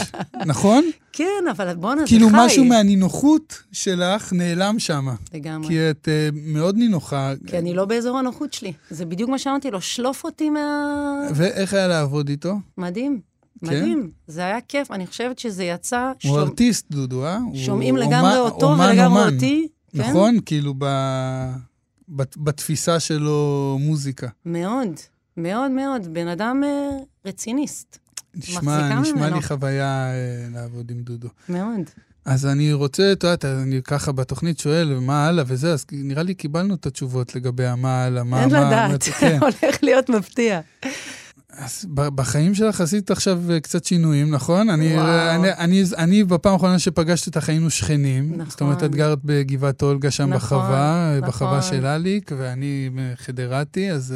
נכון? 0.46 0.84
כן, 1.12 1.24
אבל 1.50 1.74
בואנה, 1.76 2.00
זה 2.00 2.06
חי. 2.06 2.10
כאילו 2.14 2.28
משהו 2.32 2.64
מהנינוחות 2.64 3.62
שלך 3.72 4.32
נעלם 4.32 4.78
שם. 4.78 5.08
לגמרי. 5.34 5.68
כי 5.68 5.90
את 5.90 6.08
אה, 6.08 6.28
מאוד 6.32 6.76
נינוחה. 6.76 7.32
כי 7.46 7.58
אני 7.58 7.74
לא 7.74 7.84
באזור 7.84 8.18
הנוחות 8.18 8.52
שלי. 8.52 8.72
זה 8.90 9.04
בדיוק 9.06 9.30
מה 9.30 9.38
שאמרתי 9.38 9.70
לו, 9.70 9.80
שלוף 9.80 10.24
אותי 10.24 10.50
מה... 10.50 10.84
ואיך 11.34 11.74
היה 11.74 11.88
לעבוד 11.88 12.28
איתו? 12.28 12.54
מדהים, 12.78 13.20
כן? 13.60 13.66
מדהים. 13.66 14.10
זה 14.26 14.40
היה 14.40 14.60
כיף, 14.60 14.90
אני 14.90 15.06
חושבת 15.06 15.38
שזה 15.38 15.64
יצא... 15.64 16.12
הוא 16.22 16.30
שומע- 16.32 16.40
ארטיסט, 16.42 16.86
דודו, 16.90 17.24
אה? 17.26 17.36
הוא 17.38 17.56
שומעים 17.56 17.96
אומן- 17.96 18.06
לגמרי 18.08 18.38
אותו 18.38 18.72
אומן, 18.72 18.88
ולגמרי 18.88 19.06
אומן. 19.22 19.34
אותי. 19.34 19.68
כן? 19.96 19.98
נכון? 20.10 20.38
כאילו 20.46 20.74
ב... 20.78 20.84
בת- 22.08 22.36
בתפיסה 22.36 23.00
שלו 23.00 23.76
מוזיקה. 23.80 24.26
מאוד, 24.46 24.88
מאוד 25.36 25.70
מאוד. 25.70 26.14
בן 26.14 26.28
אדם 26.28 26.62
אה, 26.64 26.88
רציניסט, 27.26 27.98
נשמע, 28.34 29.00
נשמע 29.00 29.16
ממנו. 29.20 29.36
לי 29.36 29.42
חוויה 29.42 30.10
אה, 30.12 30.14
לעבוד 30.54 30.90
עם 30.90 31.00
דודו. 31.02 31.28
מאוד. 31.48 31.80
אז 32.24 32.46
אני 32.46 32.72
רוצה, 32.72 33.12
את 33.12 33.22
יודעת, 33.24 33.44
אני 33.44 33.82
ככה 33.82 34.12
בתוכנית 34.12 34.58
שואל, 34.58 34.98
מה 35.00 35.26
הלאה 35.26 35.44
וזה, 35.46 35.72
אז 35.72 35.84
נראה 35.92 36.22
לי 36.22 36.34
קיבלנו 36.34 36.74
את 36.74 36.86
התשובות 36.86 37.34
לגבי 37.34 37.66
המה 37.66 38.04
הלאה, 38.04 38.24
מה... 38.24 38.40
אין 38.42 38.50
מה- 38.52 38.66
לדעת, 38.66 38.90
מה- 38.90 39.14
כן. 39.20 39.38
הולך 39.40 39.82
להיות 39.82 40.08
מפתיע. 40.08 40.60
אז 41.52 41.86
בחיים 41.90 42.54
שלך 42.54 42.80
עשית 42.80 43.10
עכשיו 43.10 43.40
קצת 43.62 43.84
שינויים, 43.84 44.30
נכון? 44.30 44.70
אני, 44.70 44.98
אני, 45.00 45.52
אני, 45.52 45.82
אני 45.98 46.24
בפעם 46.24 46.52
האחרונה 46.52 46.78
שפגשתי 46.78 47.30
אותך 47.30 47.48
היינו 47.48 47.70
שכנים. 47.70 48.32
נכון. 48.34 48.50
זאת 48.50 48.60
אומרת, 48.60 48.84
את 48.84 48.94
גרת 48.94 49.18
בגבעת 49.24 49.82
אולגה 49.82 50.10
שם 50.10 50.22
נכון, 50.34 50.36
בחווה, 50.36 51.14
נכון. 51.18 51.28
בחווה 51.28 51.62
של 51.62 51.86
אליק, 51.86 52.30
ואני 52.38 52.90
חדרתי, 53.16 53.90
אז... 53.90 54.14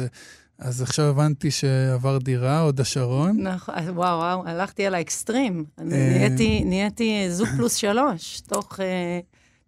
אז 0.59 0.81
עכשיו 0.81 1.05
הבנתי 1.05 1.51
שעבר 1.51 2.17
דירה, 2.17 2.59
הוד 2.59 2.79
השרון. 2.79 3.41
נכון, 3.41 3.75
וואו, 3.75 4.17
וואו, 4.17 4.47
הלכתי 4.47 4.85
על 4.85 4.95
האקסטרים. 4.95 5.65
נהייתי, 5.77 6.63
נהייתי 6.65 7.31
זוג 7.31 7.47
פלוס 7.57 7.75
שלוש, 7.75 8.41
תוך 8.41 8.79
אה, 8.79 9.19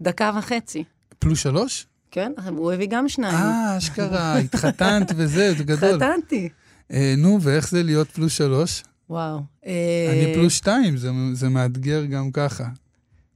דקה 0.01 0.31
וחצי. 0.37 0.83
פלוס 1.19 1.39
שלוש? 1.39 1.85
כן, 2.11 2.31
הוא 2.47 2.71
הביא 2.71 2.87
גם 2.89 3.09
שניים. 3.09 3.35
אה, 3.35 3.77
אשכרה, 3.77 4.37
התחתנת 4.39 5.11
וזה, 5.15 5.53
זה 5.57 5.63
גדול. 5.63 5.89
התחתנתי. 5.89 6.49
אה, 6.91 7.13
נו, 7.17 7.39
ואיך 7.41 7.69
זה 7.69 7.83
להיות 7.83 8.11
פלוס 8.11 8.33
שלוש? 8.33 8.83
וואו. 9.09 9.39
אני 9.63 10.33
פלוס 10.33 10.53
שתיים, 10.53 10.97
זה, 10.97 11.11
זה 11.33 11.49
מאתגר 11.49 12.05
גם 12.05 12.31
ככה. 12.31 12.67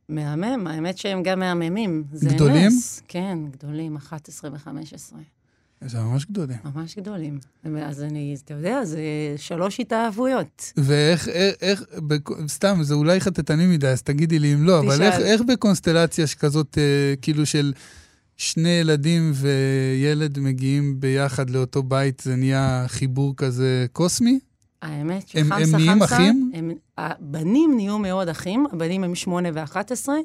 מהמם, 0.09 0.67
האמת 0.67 0.97
שהם 0.97 1.23
גם 1.23 1.39
מהממים. 1.39 2.03
גדולים? 2.23 2.67
נס. 2.67 3.01
כן, 3.07 3.37
גדולים, 3.51 3.95
11 3.95 4.51
ו-15. 4.53 5.15
זה 5.85 5.99
ממש 5.99 6.25
גדולים. 6.25 6.57
ממש 6.75 6.97
גדולים. 6.97 7.39
אז 7.81 8.03
אני, 8.03 8.35
אתה 8.45 8.53
יודע, 8.53 8.85
זה 8.85 9.01
שלוש 9.37 9.79
התאהבויות. 9.79 10.73
ואיך, 10.77 11.27
איך, 11.27 11.55
איך, 11.61 11.83
סתם, 12.47 12.77
זה 12.81 12.93
אולי 12.93 13.19
חטטני 13.19 13.67
מדי, 13.67 13.87
אז 13.87 14.01
תגידי 14.01 14.39
לי 14.39 14.53
אם 14.53 14.63
לא, 14.63 14.81
תשאל. 14.81 14.91
אבל 14.91 15.01
איך, 15.01 15.15
איך 15.19 15.41
בקונסטלציה 15.41 16.25
כזאת, 16.39 16.77
אה, 16.77 17.13
כאילו 17.21 17.45
של 17.45 17.73
שני 18.37 18.69
ילדים 18.69 19.31
וילד 19.35 20.39
מגיעים 20.39 20.99
ביחד 20.99 21.49
לאותו 21.49 21.83
בית, 21.83 22.19
זה 22.19 22.35
נהיה 22.35 22.85
חיבור 22.87 23.33
כזה 23.37 23.85
קוסמי? 23.93 24.39
האמת 24.81 25.27
שחמסה 25.27 25.55
חמסה... 25.55 25.77
הם 25.77 25.83
נהיים 25.83 26.03
אחים? 26.03 26.51
הם, 26.53 26.71
הבנים 26.97 27.73
נהיו 27.75 27.99
מאוד 27.99 28.29
אחים, 28.29 28.65
הבנים 28.71 29.03
הם 29.03 29.15
שמונה 29.15 29.49
ואחת 29.53 29.91
עשרה, 29.91 30.15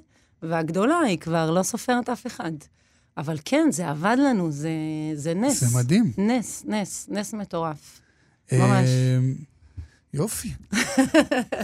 והגדולה 0.42 0.98
היא 0.98 1.18
כבר 1.18 1.50
לא 1.50 1.62
סופרת 1.62 2.08
אף 2.08 2.26
אחד. 2.26 2.52
אבל 3.18 3.38
כן, 3.44 3.68
זה 3.70 3.88
עבד 3.88 4.16
לנו, 4.18 4.50
זה, 4.52 4.70
זה 5.14 5.34
נס. 5.34 5.64
זה 5.64 5.78
מדהים. 5.78 6.12
נס, 6.18 6.64
נס, 6.66 7.06
נס 7.10 7.34
מטורף. 7.34 8.00
ממש. 8.52 8.88
יופי. 10.16 10.52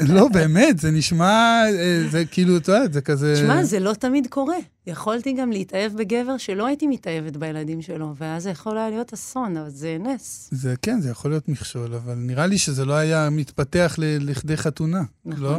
לא, 0.09 0.29
באמת, 0.29 0.79
זה 0.79 0.91
נשמע, 0.91 1.63
אה, 1.67 2.03
זה 2.11 2.25
כאילו, 2.25 2.57
אתה 2.57 2.73
יודע, 2.73 2.93
זה 2.93 3.01
כזה... 3.01 3.35
תשמע, 3.37 3.65
זה 3.65 3.81
לא 3.81 3.95
תמיד 3.95 4.27
קורה. 4.27 4.57
יכולתי 4.87 5.33
גם 5.33 5.53
להתאהב 5.53 5.93
בגבר 5.97 6.37
שלא 6.37 6.67
הייתי 6.67 6.87
מתאהבת 6.87 7.37
בילדים 7.37 7.83
שלו, 7.83 8.15
ואז 8.19 8.43
זה 8.43 8.51
יכול 8.51 8.79
היה 8.79 8.91
להיות 8.91 9.13
אסון, 9.13 9.57
אבל 9.57 9.71
זה 9.71 9.97
נס. 10.01 10.49
זה 10.53 10.75
כן, 10.83 11.01
זה 11.01 11.11
יכול 11.11 11.31
להיות 11.31 11.49
מכשול, 11.49 11.95
אבל 11.95 12.15
נראה 12.15 12.47
לי 12.47 12.59
שזה 12.59 12.85
לא 12.85 12.95
היה 12.95 13.31
מתפתח 13.31 13.95
לכדי 13.99 14.57
חתונה. 14.57 15.03
נכון. 15.25 15.43
לא? 15.43 15.59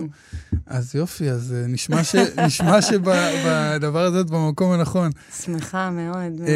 אז 0.68 0.96
יופי, 0.96 1.30
אז 1.30 1.54
אה, 1.54 1.68
נשמע, 1.68 2.04
ש... 2.04 2.16
נשמע 2.46 2.82
שבדבר 2.82 4.06
הזה 4.06 4.22
את 4.22 4.30
במקום 4.30 4.72
הנכון. 4.72 5.12
שמחה 5.44 5.90
מאוד, 5.90 6.32
מאוד. 6.32 6.50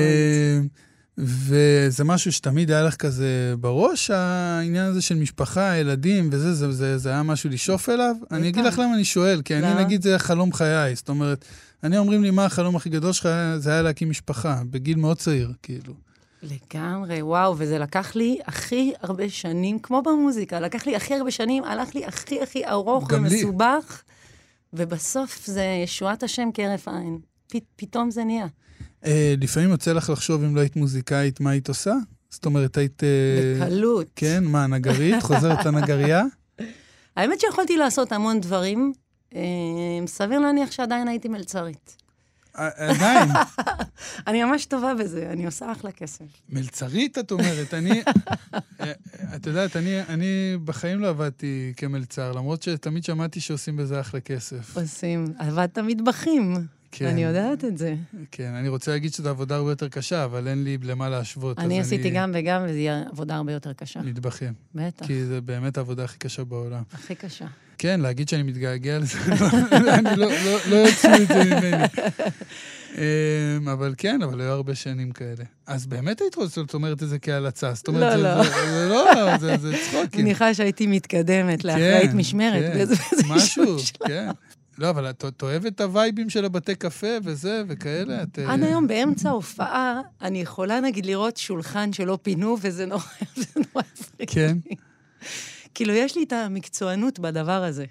וזה 1.18 2.04
משהו 2.04 2.32
שתמיד 2.32 2.72
היה 2.72 2.84
לך 2.84 2.96
כזה 2.96 3.54
בראש, 3.60 4.10
העניין 4.12 4.86
הזה 4.86 5.02
של 5.02 5.16
משפחה, 5.16 5.76
ילדים 5.76 6.30
וזה, 6.32 6.54
זה, 6.54 6.72
זה, 6.72 6.98
זה 6.98 7.10
היה 7.10 7.24
משהו 7.24 7.50
לשאוף 7.50 7.90
אליו? 7.90 8.16
אני 8.32 8.50
אגיד 8.50 8.66
לך 8.66 8.80
למה 8.80 8.96
אני 8.96 9.06
שואל, 9.06 9.42
כי 9.42 9.56
אני 9.56 9.84
נגיד 9.84 10.02
זה 10.02 10.20
חלום 10.20 10.54
חיי, 10.54 10.96
זאת 10.96 11.10
אומרת, 11.10 11.46
אני 11.84 11.98
אומרים 11.98 12.24
לי, 12.24 12.32
מה 12.32 12.46
החלום 12.46 12.76
הכי 12.76 12.90
גדול 12.90 13.14
שלך? 13.14 13.30
זה 13.58 13.72
היה 13.72 13.82
להקים 13.82 14.10
משפחה, 14.10 14.62
בגיל 14.70 14.98
מאוד 14.98 15.18
צעיר, 15.18 15.54
כאילו. 15.64 15.94
לגמרי, 16.44 17.22
וואו, 17.22 17.56
וזה 17.58 17.80
לקח 17.80 18.16
לי 18.16 18.40
הכי 18.46 18.94
הרבה 19.02 19.30
שנים, 19.30 19.80
כמו 19.80 20.02
במוזיקה, 20.02 20.60
לקח 20.60 20.86
לי 20.86 20.96
הכי 20.96 21.14
הרבה 21.14 21.32
שנים, 21.32 21.64
הלך 21.64 21.96
לי 21.96 22.06
הכי 22.06 22.42
הכי 22.42 22.68
ארוך 22.68 23.08
ומסובך, 23.12 24.04
לי. 24.08 24.84
ובסוף 24.84 25.46
זה 25.46 25.64
ישועת 25.84 26.24
השם 26.24 26.50
כהרף 26.54 26.88
עין. 26.88 27.20
פ, 27.48 27.56
פתאום 27.76 28.12
זה 28.12 28.24
נהיה. 28.24 28.48
אה, 29.06 29.36
לפעמים 29.42 29.70
יוצא 29.70 29.94
לך 29.94 30.10
לחשוב 30.10 30.44
אם 30.44 30.56
לא 30.56 30.62
היית 30.62 30.76
מוזיקאית, 30.76 31.40
מה 31.40 31.50
היית 31.50 31.68
עושה? 31.68 31.94
זאת 32.30 32.46
אומרת, 32.46 32.78
היית... 32.78 33.04
אה, 33.04 33.66
בקלות. 33.66 34.08
כן, 34.16 34.44
מה, 34.44 34.68
נגרית? 34.68 35.24
חוזרת 35.24 35.66
לנגרייה? 35.66 36.24
האמת 37.18 37.40
שיכולתי 37.40 37.78
לעשות 37.78 38.12
המון 38.12 38.42
דברים. 38.42 38.94
אה, 39.36 39.42
סביר 40.08 40.40
להניח 40.40 40.72
שעדיין 40.72 41.08
הייתי 41.08 41.28
מלצרית. 41.28 41.98
עדיין. 42.58 43.30
אני 44.28 44.44
ממש 44.44 44.66
טובה 44.66 44.94
בזה, 44.96 45.30
אני 45.32 45.46
עושה 45.46 45.72
אחלה 45.72 45.92
כסף. 45.92 46.26
מלצרית, 46.50 47.18
את 47.18 47.32
אומרת. 47.32 47.74
אני, 47.74 48.02
את 49.36 49.48
יודעת, 49.48 49.76
אני, 49.76 50.02
אני 50.02 50.58
בחיים 50.66 51.00
לא 51.00 51.10
עבדתי 51.10 51.74
כמלצר, 51.78 52.32
למרות 52.32 52.64
שתמיד 52.64 53.04
שמעתי 53.04 53.40
שעושים 53.40 53.78
בזה 53.78 54.00
אחלה 54.00 54.20
כסף. 54.20 54.78
עושים. 54.78 55.26
עבדת 55.40 55.78
מטבחים. 55.78 56.54
כן. 56.92 57.06
אני 57.06 57.24
יודעת 57.24 57.66
את 57.66 57.78
זה. 57.78 57.96
כן, 58.32 58.54
אני 58.54 58.70
רוצה 58.70 58.92
להגיד 58.92 59.14
שזו 59.14 59.30
עבודה 59.30 59.56
הרבה 59.56 59.72
יותר 59.72 59.90
קשה, 59.90 60.24
אבל 60.24 60.48
אין 60.48 60.64
לי 60.64 60.78
למה 60.84 61.10
להשוות. 61.10 61.60
אני 61.60 61.80
עשיתי 61.80 62.10
אני... 62.10 62.18
גם 62.18 62.32
וגם, 62.34 62.62
וזו 62.64 62.74
תהיה 62.74 63.04
עבודה 63.12 63.36
הרבה 63.36 63.54
יותר 63.54 63.74
קשה. 63.74 64.02
מטבחים. 64.02 64.54
בטח. 64.76 65.06
כי 65.06 65.26
זו 65.26 65.42
באמת 65.42 65.78
העבודה 65.78 66.04
הכי 66.04 66.18
קשה 66.18 66.44
בעולם. 66.44 66.84
הכי 66.94 67.16
קשה. 67.16 67.46
כן, 67.78 68.00
להגיד 68.00 68.30
שאני 68.30 68.44
מתגעגע 68.44 69.00
לזה, 69.00 69.20
אני 69.98 70.16
לא, 70.18 70.28
לא, 70.46 70.58
לא 70.70 70.76
יוצאו 70.76 71.10
את 71.22 71.28
זה 71.28 71.44
ממני. 71.44 71.84
אמ, 72.98 73.70
אבל 73.70 73.94
כן, 73.98 74.22
אבל 74.22 74.42
היו 74.42 74.52
הרבה 74.52 74.76
שנים 74.76 75.12
כאלה. 75.12 75.44
אז 75.68 75.86
באמת 75.86 76.22
היית 76.22 76.36
רוצה, 76.36 76.62
זאת 76.62 76.74
אומרת 76.74 77.04
את 77.04 77.10
זה 77.10 77.20
כהלצה. 77.20 77.74
זאת 77.74 77.88
אומרת, 77.88 78.20
לא, 78.20 78.44
זה, 78.44 78.50
לא. 78.90 79.14
זה, 79.14 79.16
לא, 79.16 79.38
זה, 79.38 79.58
זה 79.58 79.76
צחוקים. 79.92 80.26
מניחה 80.26 80.54
שהייתי 80.54 80.88
מתקדמת 80.88 81.64
לאחראית 81.64 82.12
כן, 82.12 82.18
משמרת 82.18 82.64
כן, 82.64 82.74
באיזה 82.74 82.96
משהו, 83.28 83.78
כן. 84.08 84.30
לא, 84.78 84.90
אבל 84.90 85.10
את 85.10 85.44
אוהבת 85.44 85.76
את 85.76 85.82
הווייבים 85.82 86.30
של 86.30 86.46
הבתי 86.46 86.76
קפה 86.76 87.18
וזה 87.24 87.64
וכאלה? 87.68 88.24
את... 88.24 88.40
עד 88.40 88.64
אה, 88.64 88.68
היום, 88.68 88.88
באמצע 88.88 89.30
ההופעה, 89.30 90.02
אני 90.22 90.42
יכולה 90.42 90.80
נגיד 90.80 91.06
לראות 91.06 91.38
שולחן 91.38 91.94
שלא 91.94 92.20
פינו, 92.22 92.58
וזה 92.62 92.86
נורא, 92.86 93.02
נורא 93.56 93.84
הפריע 93.94 94.28
כן. 94.28 94.58
כאילו, 95.74 95.94
יש 95.94 96.16
לי 96.16 96.24
את 96.24 96.34
המקצוענות 96.34 97.20
בדבר 97.20 97.64
הזה. 97.64 97.86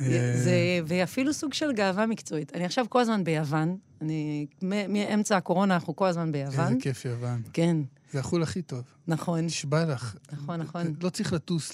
אה. 0.00 0.32
זה, 0.36 0.80
ואפילו 0.86 1.32
סוג 1.32 1.54
של 1.54 1.72
גאווה 1.72 2.06
מקצועית. 2.06 2.56
אני 2.56 2.64
עכשיו 2.64 2.86
כל 2.88 3.00
הזמן 3.00 3.24
ביוון, 3.24 3.76
אני, 4.00 4.46
מאמצע 4.62 5.36
הקורונה 5.36 5.74
אנחנו 5.74 5.96
כל 5.96 6.06
הזמן 6.06 6.32
ביוון. 6.32 6.66
איזה 6.66 6.74
כיף 6.80 7.04
יוון. 7.04 7.42
כן. 7.52 7.76
זה 8.12 8.20
החו"ל 8.20 8.42
הכי 8.42 8.62
טוב. 8.62 8.82
נכון. 9.06 9.40
נשבע 9.40 9.84
לך. 9.84 10.16
נכון, 10.32 10.60
נכון. 10.60 10.94
לא 11.02 11.10
צריך 11.10 11.32
לטוס 11.32 11.72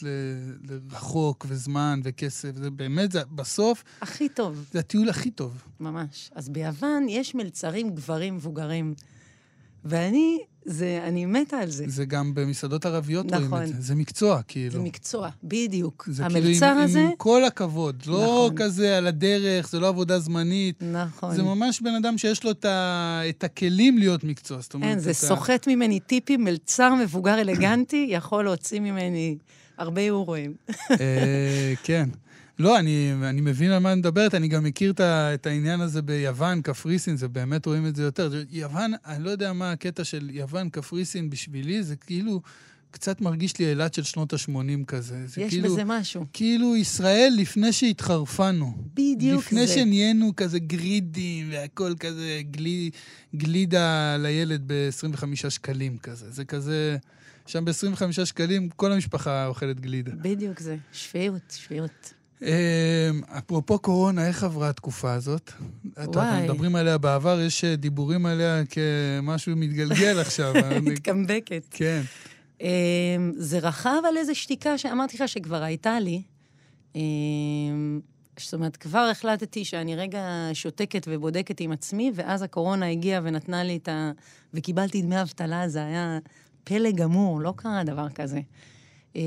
לרחוק 0.62 1.46
וזמן 1.48 2.00
וכסף, 2.04 2.56
זה 2.56 2.70
באמת, 2.70 3.12
זה 3.12 3.24
בסוף... 3.24 3.84
הכי 4.00 4.28
טוב. 4.28 4.68
זה 4.72 4.78
הטיול 4.78 5.08
הכי 5.08 5.30
טוב. 5.30 5.62
ממש. 5.80 6.30
אז 6.34 6.48
ביוון 6.48 7.08
יש 7.08 7.34
מלצרים 7.34 7.94
גברים 7.94 8.36
מבוגרים. 8.36 8.94
ואני, 9.84 10.38
זה, 10.70 11.00
אני 11.04 11.26
מתה 11.26 11.58
על 11.58 11.70
זה. 11.70 11.84
זה 11.88 12.04
גם 12.04 12.34
במסעדות 12.34 12.86
ערביות 12.86 13.26
נכון. 13.26 13.48
רואים 13.48 13.62
את 13.62 13.68
זה. 13.68 13.74
זה 13.80 13.94
מקצוע, 13.94 14.40
כאילו. 14.48 14.72
זה 14.72 14.78
מקצוע, 14.78 15.28
בדיוק. 15.44 16.08
זה 16.10 16.24
המלצר 16.24 16.40
כאילו 16.40 16.66
עם, 16.66 16.78
הזה... 16.78 17.00
עם 17.00 17.10
כל 17.16 17.44
הכבוד. 17.44 18.02
לא 18.06 18.22
נכון. 18.22 18.56
כזה 18.56 18.98
על 18.98 19.06
הדרך, 19.06 19.68
זה 19.68 19.80
לא 19.80 19.88
עבודה 19.88 20.18
זמנית. 20.18 20.82
נכון. 20.92 21.34
זה 21.34 21.42
ממש 21.42 21.80
בן 21.80 21.94
אדם 21.94 22.18
שיש 22.18 22.44
לו 22.44 22.50
את, 22.50 22.64
ה, 22.64 23.20
את 23.28 23.44
הכלים 23.44 23.98
להיות 23.98 24.24
מקצוע. 24.24 24.60
זאת 24.60 24.74
אומרת, 24.74 24.90
אין, 24.90 24.98
זה 24.98 25.12
סוחט 25.12 25.68
ה... 25.68 25.70
ממני 25.70 26.00
טיפים, 26.00 26.44
מלצר 26.44 26.94
מבוגר 26.94 27.40
אלגנטי, 27.40 28.06
יכול 28.10 28.44
להוציא 28.44 28.80
ממני 28.80 29.36
הרבה 29.78 30.02
יורואים. 30.02 30.54
אה, 30.90 31.72
כן. 31.82 32.08
לא, 32.58 32.78
אני, 32.78 33.12
אני 33.22 33.40
מבין 33.40 33.70
על 33.70 33.78
מה 33.78 33.92
אני 33.92 33.98
מדברת, 33.98 34.34
אני 34.34 34.48
גם 34.48 34.64
מכיר 34.64 34.90
את, 34.90 35.00
את 35.00 35.46
העניין 35.46 35.80
הזה 35.80 36.02
ביוון, 36.02 36.62
קפריסין, 36.62 37.16
זה 37.16 37.28
באמת 37.28 37.66
רואים 37.66 37.86
את 37.86 37.96
זה 37.96 38.02
יותר. 38.02 38.30
יוון, 38.50 38.92
אני 39.06 39.24
לא 39.24 39.30
יודע 39.30 39.52
מה 39.52 39.72
הקטע 39.72 40.04
של 40.04 40.30
יוון, 40.32 40.68
קפריסין 40.68 41.30
בשבילי, 41.30 41.82
זה 41.82 41.96
כאילו... 41.96 42.40
קצת 42.90 43.20
מרגיש 43.20 43.58
לי 43.58 43.70
אילת 43.70 43.94
של 43.94 44.02
שנות 44.02 44.32
ה-80 44.32 44.84
כזה. 44.86 45.24
יש 45.36 45.50
כאילו, 45.50 45.72
בזה 45.72 45.82
משהו. 45.84 46.24
כאילו 46.32 46.76
ישראל 46.76 47.34
לפני 47.36 47.72
שהתחרפנו. 47.72 48.74
בדיוק 48.94 49.44
לפני 49.44 49.66
זה. 49.66 49.72
לפני 49.72 49.82
שנהיינו 49.82 50.32
כזה 50.36 50.58
גרידים 50.58 51.48
והכל 51.52 51.94
כזה 52.00 52.40
גלי, 52.50 52.90
גלידה 53.36 54.16
לילד 54.16 54.62
ב-25 54.66 55.50
שקלים 55.50 55.98
כזה. 55.98 56.30
זה 56.30 56.44
כזה... 56.44 56.96
שם 57.46 57.64
ב-25 57.64 58.24
שקלים 58.24 58.68
כל 58.68 58.92
המשפחה 58.92 59.46
אוכלת 59.46 59.80
גלידה. 59.80 60.12
בדיוק 60.22 60.60
זה. 60.60 60.76
שפיות, 60.92 61.54
שפיות. 61.56 62.14
אמ, 62.42 63.20
אפרופו 63.38 63.78
קורונה, 63.78 64.26
איך 64.26 64.44
עברה 64.44 64.68
התקופה 64.68 65.12
הזאת? 65.12 65.52
וואי. 65.96 66.42
מדברים 66.44 66.76
עליה 66.76 66.98
בעבר, 66.98 67.40
יש 67.40 67.64
אה, 67.64 67.76
דיבורים 67.76 68.26
עליה 68.26 68.62
כמשהו 68.64 69.56
מתגלגל 69.56 70.20
עכשיו. 70.26 70.54
מתקמבקת. 70.82 71.62
כן. 71.70 72.02
אמ, 72.60 73.32
זה 73.36 73.58
רכב 73.58 74.00
על 74.08 74.16
איזו 74.16 74.34
שתיקה 74.34 74.78
שאמרתי 74.78 75.16
לך 75.16 75.28
שכבר 75.28 75.62
הייתה 75.62 76.00
לי. 76.00 76.22
אמ, 76.94 78.00
זאת 78.40 78.54
אומרת, 78.54 78.76
כבר 78.76 79.08
החלטתי 79.10 79.64
שאני 79.64 79.96
רגע 79.96 80.50
שותקת 80.52 81.06
ובודקת 81.10 81.60
עם 81.60 81.72
עצמי, 81.72 82.12
ואז 82.14 82.42
הקורונה 82.42 82.90
הגיעה 82.90 83.20
ונתנה 83.24 83.64
לי 83.64 83.76
את 83.76 83.88
ה... 83.88 84.10
וקיבלתי 84.54 85.02
דמי 85.02 85.22
אבטלה, 85.22 85.68
זה 85.68 85.84
היה 85.84 86.18
פלא 86.64 86.90
גמור, 86.90 87.40
לא 87.40 87.54
קרה 87.56 87.84
דבר 87.84 88.08
כזה. 88.08 88.40
אה, 89.16 89.22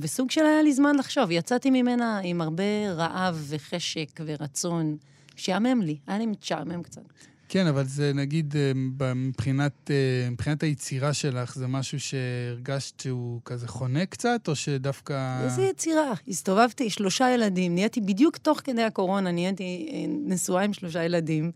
וסוג 0.00 0.30
של 0.30 0.46
היה 0.46 0.62
לי 0.62 0.72
זמן 0.72 0.96
לחשוב. 0.96 1.30
יצאתי 1.30 1.70
ממנה 1.70 2.20
עם 2.24 2.40
הרבה 2.40 2.92
רעב 2.92 3.44
וחשק 3.48 4.20
ורצון. 4.24 4.96
שעמם 5.36 5.82
לי, 5.82 5.98
היה 6.06 6.18
לי 6.18 6.26
משעמם 6.26 6.82
קצת. 6.82 7.02
כן, 7.48 7.66
אבל 7.66 7.84
זה 7.84 8.12
נגיד, 8.14 8.54
אה, 8.56 9.14
מבחינת, 9.14 9.90
אה, 9.90 10.30
מבחינת 10.30 10.62
היצירה 10.62 11.12
שלך, 11.12 11.54
זה 11.54 11.66
משהו 11.66 12.00
שהרגשת 12.00 13.00
שהוא 13.00 13.40
כזה 13.44 13.68
חונה 13.68 14.06
קצת, 14.06 14.48
או 14.48 14.54
שדווקא... 14.54 15.44
איזה 15.44 15.62
יצירה? 15.62 16.12
הסתובבתי, 16.28 16.90
שלושה 16.90 17.30
ילדים, 17.30 17.74
נהייתי 17.74 18.00
בדיוק 18.00 18.36
תוך 18.36 18.60
כדי 18.64 18.82
הקורונה, 18.82 19.30
נהייתי 19.30 19.88
אה, 19.92 20.04
נשואה 20.26 20.62
עם 20.62 20.72
שלושה 20.72 21.04
ילדים. 21.04 21.50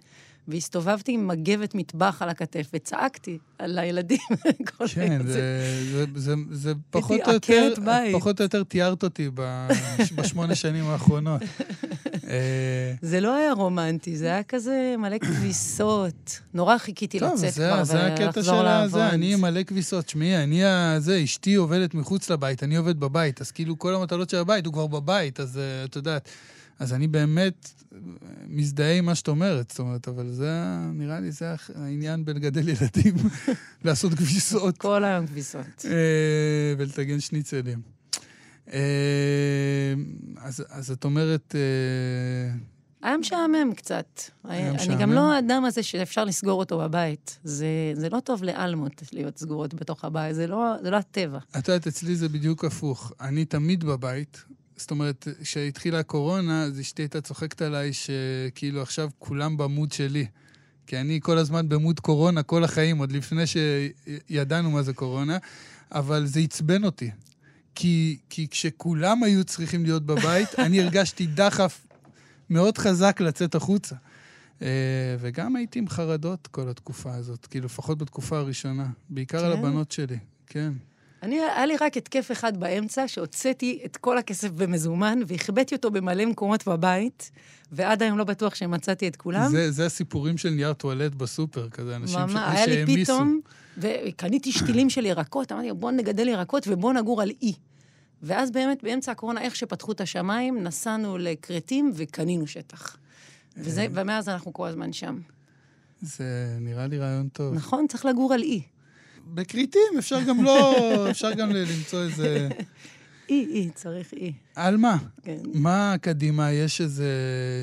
והסתובבתי 0.48 1.12
עם 1.12 1.28
מגבת 1.28 1.74
מטבח 1.74 2.22
על 2.22 2.28
הכתף, 2.28 2.70
וצעקתי 2.74 3.38
על 3.58 3.78
הילדים. 3.78 4.18
כן, 4.94 5.26
זה, 5.26 5.82
זה, 5.92 6.04
זה, 6.14 6.34
זה 6.50 6.72
פחות 6.90 7.20
או 7.26 7.32
יותר, 7.32 7.72
פחות 8.12 8.40
או 8.40 8.44
יותר 8.44 8.62
תיארת 8.62 9.02
אותי 9.02 9.30
בשמונה 10.16 10.54
שנים 10.54 10.84
האחרונות. 10.84 11.42
אה, 12.30 12.94
זה 13.02 13.20
לא 13.20 13.34
היה 13.34 13.52
רומנטי, 13.52 14.16
זה 14.16 14.26
היה 14.26 14.42
כזה 14.42 14.94
מלא 14.98 15.18
כביסות. 15.18 16.40
נורא 16.54 16.78
חיכיתי 16.78 17.20
לצאת 17.20 17.54
כבר 17.54 17.64
ולחזור 17.64 17.64
לעבוד. 17.64 17.78
טוב, 17.78 17.84
זה 17.84 18.26
הקטע 18.26 18.42
של 18.42 18.66
הזה, 18.66 19.08
אני 19.08 19.37
מלא 19.37 19.62
כביסות. 19.62 20.04
תשמעי, 20.04 20.37
אני, 20.37 20.62
זה, 20.98 21.24
אשתי 21.24 21.54
עובדת 21.54 21.94
מחוץ 21.94 22.30
לבית, 22.30 22.62
אני 22.62 22.76
עובד 22.76 23.00
בבית, 23.00 23.40
אז 23.40 23.50
כאילו 23.50 23.78
כל 23.78 23.94
המטלות 23.94 24.30
של 24.30 24.37
הבית, 24.37 24.66
הוא 24.66 24.72
כבר 24.72 24.87
בבית, 24.87 25.40
אז 25.40 25.58
אה, 25.58 25.84
את 25.84 25.96
יודעת. 25.96 26.28
אז 26.79 26.93
אני 26.93 27.09
באמת 27.09 27.71
מזדהה 28.49 28.93
עם 28.99 29.05
מה 29.05 29.14
שאת 29.14 29.29
אומרת, 29.29 29.71
זאת 29.71 29.79
אומרת, 29.79 30.09
אבל 30.09 30.31
זה, 30.31 30.79
נראה 30.93 31.21
לי, 31.21 31.33
זה 31.33 31.55
העניין 31.75 32.25
בלגדל 32.25 32.69
ילדים, 32.69 33.14
לעשות 33.85 34.14
כביסות. 34.14 34.79
כל 34.79 35.05
היום 35.05 35.27
כביסות. 35.27 35.85
אה, 35.85 36.75
ולטגן 36.79 37.21
שניצלים. 37.21 37.81
אה, 38.73 39.95
אז, 40.37 40.64
אז 40.71 40.91
את 40.91 41.05
אומרת... 41.05 41.55
אה, 41.55 42.59
היה 43.03 43.17
משעמם 43.17 43.75
קצת. 43.77 44.21
היה? 44.45 44.71
אני 44.71 44.97
גם 44.97 45.12
לא 45.12 45.33
האדם 45.33 45.64
הזה 45.64 45.83
שאפשר 45.83 46.25
לסגור 46.25 46.59
אותו 46.59 46.79
בבית. 46.79 47.38
זה, 47.45 47.67
זה 47.95 48.09
לא 48.09 48.21
טוב 48.21 48.45
לאלמות 48.45 49.03
להיות 49.12 49.38
סגורות 49.38 49.75
בתוך 49.75 50.05
הבית, 50.05 50.35
זה 50.35 50.47
לא, 50.47 50.75
זה 50.83 50.91
לא 50.91 50.97
הטבע. 50.97 51.38
את 51.59 51.69
יודעת, 51.69 51.87
אצלי 51.87 52.17
זה 52.17 52.29
בדיוק 52.29 52.64
הפוך. 52.64 53.12
אני 53.21 53.45
תמיד 53.45 53.85
בבית, 53.85 54.45
זאת 54.79 54.91
אומרת, 54.91 55.29
כשהתחילה 55.43 55.99
הקורונה, 55.99 56.62
אז 56.62 56.81
אשתי 56.81 57.03
הייתה 57.03 57.21
צוחקת 57.21 57.62
עליי 57.62 57.91
שכאילו 57.93 58.83
עכשיו 58.83 59.11
כולם 59.19 59.57
במוד 59.57 59.93
שלי. 59.93 60.27
כי 60.87 61.01
אני 61.01 61.21
כל 61.23 61.38
הזמן 61.38 61.69
במוד 61.69 62.01
קורונה 62.01 62.43
כל 62.43 62.64
החיים, 62.64 62.99
עוד 62.99 63.12
לפני 63.12 63.43
שידענו 63.47 64.71
מה 64.71 64.83
זה 64.83 64.93
קורונה, 64.93 65.38
אבל 65.93 66.27
זה 66.27 66.41
עצבן 66.41 66.85
אותי. 66.85 67.11
כי, 67.75 68.19
כי 68.31 68.49
כשכולם 68.49 69.23
היו 69.23 69.45
צריכים 69.45 69.85
להיות 69.85 70.07
בבית, 70.07 70.59
אני 70.59 70.81
הרגשתי 70.83 71.27
דחף 71.27 71.87
מאוד 72.51 72.79
חזק 72.79 73.21
לצאת 73.21 73.55
החוצה. 73.55 73.95
Uh, 74.59 74.62
וגם 75.19 75.57
הייתי 75.57 75.79
עם 75.79 75.88
חרדות 75.88 76.47
כל 76.47 76.69
התקופה 76.69 77.14
הזאת, 77.14 77.47
כאילו, 77.47 77.67
לפחות 77.67 77.99
בתקופה 77.99 78.38
הראשונה. 78.38 78.87
בעיקר 79.11 79.38
כן. 79.38 79.45
על 79.45 79.53
הבנות 79.53 79.93
שלי, 79.93 80.19
כן. 80.47 80.73
אני, 81.22 81.40
היה 81.40 81.66
לי 81.66 81.76
רק 81.81 81.96
התקף 81.96 82.33
אחד 82.33 82.61
באמצע, 82.61 83.09
שהוצאתי 83.09 83.81
את 83.85 83.96
כל 83.96 84.18
הכסף 84.18 84.50
במזומן, 84.50 85.18
והחבאתי 85.26 85.74
אותו 85.74 85.90
במלא 85.90 86.26
מקומות 86.26 86.68
בבית, 86.68 87.31
ועד 87.72 88.02
היום 88.02 88.18
לא 88.18 88.24
בטוח 88.24 88.54
שמצאתי 88.54 89.09
את 89.09 89.16
כולם. 89.16 89.50
זה, 89.50 89.70
זה 89.70 89.87
הסיפורים 89.87 90.38
של 90.38 90.50
נייר 90.50 90.72
טואלט 90.72 91.14
בסופר, 91.14 91.68
כזה 91.68 91.96
אנשים 91.96 92.14
שהעמיסו. 92.14 92.38
היה 92.38 92.66
לי 92.66 93.04
פתאום, 93.04 93.40
וקניתי 93.78 94.52
שתילים 94.52 94.90
של 94.90 95.07
ירקות, 95.07 95.52
אמרתי, 95.52 95.72
בואו 95.72 95.92
נגדל 95.92 96.28
ירקות 96.28 96.68
ובואו 96.68 96.92
נגור 96.92 97.22
על 97.22 97.31
אי. 97.42 97.54
ואז 98.22 98.50
באמת, 98.50 98.83
באמצע 98.83 99.12
הקורונה, 99.12 99.40
איך 99.40 99.57
שפתחו 99.57 99.92
את 99.92 100.00
השמיים, 100.00 100.62
נסענו 100.62 101.18
לכרתים 101.18 101.92
וקנינו 101.94 102.46
שטח. 102.46 102.96
וזה, 103.57 103.87
ומאז 103.92 104.28
אנחנו 104.28 104.52
כל 104.52 104.66
הזמן 104.66 104.92
שם. 104.92 105.18
זה 106.02 106.57
נראה 106.61 106.87
לי 106.87 106.98
רעיון 106.98 107.28
טוב. 107.28 107.54
נכון, 107.54 107.87
צריך 107.88 108.04
לגור 108.04 108.35
על 108.35 108.42
אי. 108.42 108.62
בכרתים, 109.35 109.98
אפשר 109.99 110.23
גם 110.23 110.45
לא, 110.45 110.77
אפשר 111.11 111.33
גם 111.33 111.51
למצוא 111.51 112.03
איזה... 112.03 112.49
אי, 113.29 113.47
אי, 113.51 113.71
צריך 113.75 114.12
אי. 114.12 114.33
על 114.55 114.77
מה? 114.77 114.97
כן. 115.23 115.38
מה 115.55 115.95
קדימה? 116.01 116.53
יש 116.53 116.81
איזה 116.81 117.12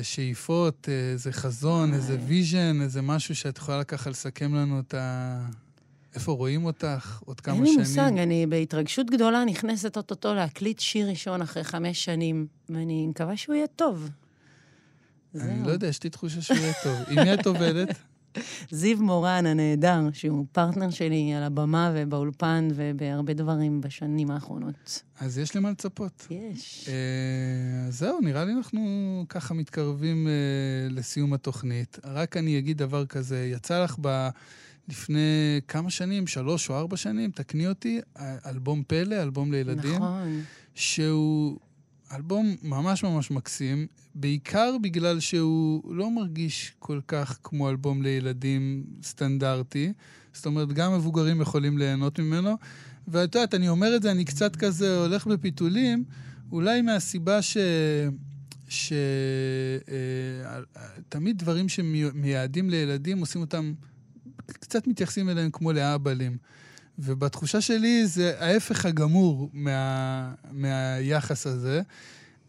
שאיפות, 0.02 0.88
איזה 1.12 1.32
חזון, 1.32 1.94
איזה 1.94 2.18
vision, 2.26 2.80
איזה 2.82 3.02
משהו 3.02 3.34
שאת 3.34 3.58
יכולה 3.58 3.84
ככה 3.84 4.10
לסכם 4.10 4.54
לנו 4.54 4.80
את 4.80 4.94
ה... 4.94 5.46
איפה 6.14 6.32
רואים 6.32 6.64
אותך 6.64 7.22
עוד 7.24 7.40
כמה 7.40 7.54
שנים? 7.56 7.66
אין 7.66 7.74
לי 7.74 7.80
מושג, 7.80 8.18
אני 8.18 8.46
בהתרגשות 8.46 9.10
גדולה 9.10 9.44
נכנסת 9.44 9.96
אוטוטו 9.96 10.34
להקליט 10.34 10.80
שיר 10.80 11.08
ראשון 11.08 11.42
אחרי 11.42 11.64
חמש 11.64 12.04
שנים, 12.04 12.46
ואני 12.68 13.06
מקווה 13.06 13.36
שהוא 13.36 13.54
יהיה 13.54 13.66
טוב. 13.66 14.10
אני 15.40 15.66
לא 15.66 15.70
יודע, 15.72 15.86
יש 15.86 16.02
לי 16.02 16.10
תחושה 16.10 16.42
שהוא 16.42 16.56
יהיה 16.56 16.72
טוב. 16.82 16.98
עם 17.10 17.24
מי 17.24 17.34
את 17.34 17.46
עובדת? 17.46 17.88
זיו 18.70 19.02
מורן 19.02 19.46
הנהדר, 19.46 20.00
שהוא 20.12 20.46
פרטנר 20.52 20.90
שלי 20.90 21.34
על 21.34 21.42
הבמה 21.42 21.92
ובאולפן 21.94 22.68
ובהרבה 22.74 23.34
דברים 23.34 23.80
בשנים 23.80 24.30
האחרונות. 24.30 25.02
אז 25.20 25.38
יש 25.38 25.56
למה 25.56 25.70
לצפות. 25.70 26.26
יש. 26.30 26.88
אה, 26.88 27.90
זהו, 27.90 28.20
נראה 28.20 28.44
לי 28.44 28.52
אנחנו 28.52 29.24
ככה 29.28 29.54
מתקרבים 29.54 30.28
אה, 30.28 30.32
לסיום 30.90 31.32
התוכנית. 31.32 31.98
רק 32.04 32.36
אני 32.36 32.58
אגיד 32.58 32.78
דבר 32.78 33.06
כזה, 33.06 33.50
יצא 33.52 33.84
לך 33.84 33.96
ב... 34.00 34.28
לפני 34.88 35.60
כמה 35.68 35.90
שנים, 35.90 36.26
שלוש 36.26 36.70
או 36.70 36.76
ארבע 36.76 36.96
שנים, 36.96 37.30
תקני 37.30 37.68
אותי, 37.68 38.00
אלבום 38.46 38.82
פלא, 38.86 39.22
אלבום 39.22 39.52
לילדים. 39.52 39.94
נכון. 39.94 40.42
שהוא 40.74 41.58
אלבום 42.12 42.56
ממש 42.62 43.04
ממש 43.04 43.30
מקסים, 43.30 43.86
בעיקר 44.14 44.76
בגלל 44.82 45.20
שהוא 45.20 45.94
לא 45.94 46.10
מרגיש 46.10 46.72
כל 46.78 47.00
כך 47.08 47.38
כמו 47.44 47.70
אלבום 47.70 48.02
לילדים 48.02 48.84
סטנדרטי. 49.02 49.92
זאת 50.32 50.46
אומרת, 50.46 50.72
גם 50.72 50.94
מבוגרים 50.94 51.40
יכולים 51.40 51.78
ליהנות 51.78 52.20
ממנו. 52.20 52.56
ואת 53.08 53.34
יודעת, 53.34 53.54
אני 53.54 53.68
אומר 53.68 53.96
את 53.96 54.02
זה, 54.02 54.10
אני 54.10 54.24
קצת 54.24 54.56
כזה 54.56 54.98
הולך 54.98 55.26
בפיתולים, 55.26 56.04
אולי 56.52 56.82
מהסיבה 56.82 57.42
ש... 57.42 57.56
שתמיד 58.68 59.86
אה, 61.36 61.42
דברים 61.42 61.68
שמייעדים 61.68 62.70
לילדים, 62.70 63.18
עושים 63.18 63.40
אותם, 63.40 63.72
קצת 64.46 64.86
מתייחסים 64.86 65.28
אליהם 65.28 65.50
כמו 65.50 65.72
לאבלים. 65.72 66.36
ובתחושה 66.98 67.60
שלי 67.60 68.06
זה 68.06 68.34
ההפך 68.38 68.86
הגמור 68.86 69.50
מה, 69.52 70.32
מהיחס 70.50 71.46
הזה. 71.46 71.82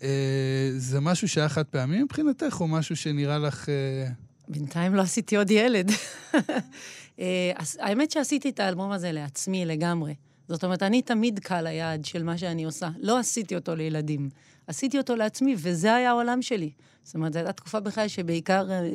אה, 0.03 0.69
זה 0.77 0.99
משהו 0.99 1.27
שהיה 1.27 1.49
חד 1.49 1.63
פעמי 1.63 2.03
מבחינתך, 2.03 2.57
או 2.59 2.67
משהו 2.67 2.95
שנראה 2.95 3.37
לך... 3.37 3.69
אה... 3.69 4.07
בינתיים 4.47 4.95
לא 4.95 5.01
עשיתי 5.01 5.37
עוד 5.37 5.51
ילד. 5.51 5.91
אה, 7.19 7.51
האמת 7.79 8.11
שעשיתי 8.11 8.49
את 8.49 8.59
האלבום 8.59 8.91
הזה 8.91 9.11
לעצמי 9.11 9.65
לגמרי. 9.65 10.15
זאת 10.49 10.63
אומרת, 10.63 10.83
אני 10.83 11.01
תמיד 11.01 11.39
קל 11.39 11.67
היעד 11.67 12.05
של 12.05 12.23
מה 12.23 12.37
שאני 12.37 12.63
עושה. 12.63 12.89
לא 12.99 13.19
עשיתי 13.19 13.55
אותו 13.55 13.75
לילדים. 13.75 14.29
עשיתי 14.67 14.97
אותו 14.97 15.15
לעצמי, 15.15 15.55
וזה 15.57 15.95
היה 15.95 16.09
העולם 16.09 16.41
שלי. 16.41 16.71
זאת 17.03 17.15
אומרת, 17.15 17.33
זו 17.33 17.39
הייתה 17.39 17.53
תקופה 17.53 17.79
בחיי 17.79 18.09
שבעיקר 18.09 18.71
אה, 18.71 18.89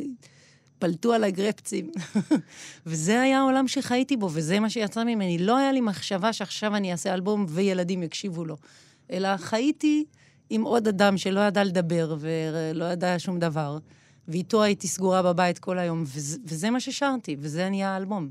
פלטו 0.82 1.12
עליי 1.12 1.32
גרפצים. 1.32 1.90
וזה 2.86 3.20
היה 3.20 3.38
העולם 3.38 3.68
שחייתי 3.68 4.16
בו, 4.16 4.28
וזה 4.32 4.60
מה 4.60 4.70
שיצא 4.70 5.04
ממני. 5.04 5.38
לא 5.38 5.56
היה 5.56 5.72
לי 5.72 5.80
מחשבה 5.80 6.32
שעכשיו 6.32 6.76
אני 6.76 6.92
אעשה 6.92 7.14
אלבום 7.14 7.46
וילדים 7.48 8.02
יקשיבו 8.02 8.44
לו, 8.44 8.56
אלא 9.10 9.36
חייתי 9.36 10.04
עם 10.50 10.62
עוד 10.62 10.88
אדם 10.88 11.16
שלא 11.16 11.40
ידע 11.40 11.64
לדבר 11.64 12.16
ולא 12.18 12.84
ידע 12.84 13.14
שום 13.18 13.38
דבר, 13.38 13.78
ואיתו 14.28 14.62
הייתי 14.62 14.88
סגורה 14.88 15.22
בבית 15.22 15.58
כל 15.58 15.78
היום, 15.78 16.02
וזה, 16.06 16.38
וזה 16.44 16.70
מה 16.70 16.80
ששרתי, 16.80 17.36
וזה 17.40 17.68
נהיה 17.68 17.90
האלבום. 17.90 18.30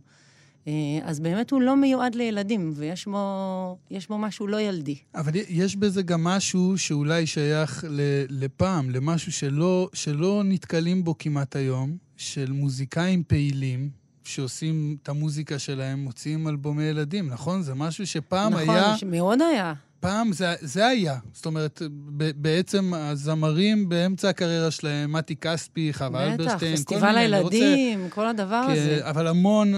אה, 0.68 0.74
אז 1.04 1.20
באמת 1.20 1.52
הוא 1.52 1.62
לא 1.62 1.76
מיועד 1.76 2.16
לילדים, 2.16 2.74
ויש 2.76 3.06
בו, 3.06 3.78
בו 4.10 4.18
משהו 4.18 4.48
לא 4.48 4.62
ילדי. 4.62 4.96
אבל 5.16 5.32
יש 5.50 5.76
בזה 5.76 6.02
גם 6.02 6.24
משהו 6.24 6.78
שאולי 6.78 7.28
שייך 7.28 7.86
לפעם, 8.30 8.90
למשהו 8.90 9.32
שלא, 9.32 9.90
שלא 9.94 10.42
נתקלים 10.46 11.04
בו 11.04 11.18
כמעט 11.18 11.56
היום, 11.56 11.98
של 12.18 12.52
מוזיקאים 12.52 13.24
פעילים, 13.28 13.90
שעושים 14.24 14.98
את 15.04 15.10
המוזיקה 15.10 15.60
שלהם, 15.60 16.00
מוציאים 16.00 16.48
אלבומי 16.48 16.84
ילדים, 16.84 17.28
נכון? 17.28 17.62
זה 17.62 17.74
משהו 17.74 18.08
שפעם 18.08 18.54
נכון, 18.54 18.70
היה... 18.70 18.94
נכון, 18.94 19.12
מאוד 19.12 19.42
היה. 19.42 19.74
פעם 20.02 20.34
זה, 20.34 20.54
זה 20.62 20.88
היה. 20.88 21.18
זאת 21.34 21.46
אומרת, 21.46 21.82
ב, 22.18 22.32
בעצם 22.36 22.94
הזמרים 22.94 23.90
באמצע 23.90 24.30
הקריירה 24.30 24.72
שלהם, 24.72 25.12
מתי 25.12 25.36
כספי, 25.36 25.94
חווה 25.94 26.34
אלברשטיין, 26.34 26.76
כל 26.86 26.96
מיני... 26.96 27.20
הילדים, 27.20 28.02
רוצה... 28.04 28.16
כל 28.16 28.28
הדבר 28.28 28.64
כי, 28.66 28.80
הזה. 28.80 29.00
אבל 29.02 29.28
המון, 29.28 29.74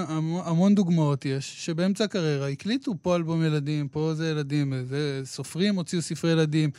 המון 0.46 0.76
דוגמאות 0.76 1.26
יש, 1.26 1.66
שבאמצע 1.66 2.04
הקריירה 2.04 2.48
הקליטו 2.50 2.94
פה 3.02 3.16
אלבום 3.16 3.44
ילדים, 3.46 3.88
פה 3.88 4.14
זה 4.14 4.30
ילדים, 4.30 4.74
זה 4.84 5.22
סופרים 5.24 5.76
הוציאו 5.76 6.02
ספרי 6.02 6.32
ילדים. 6.32 6.70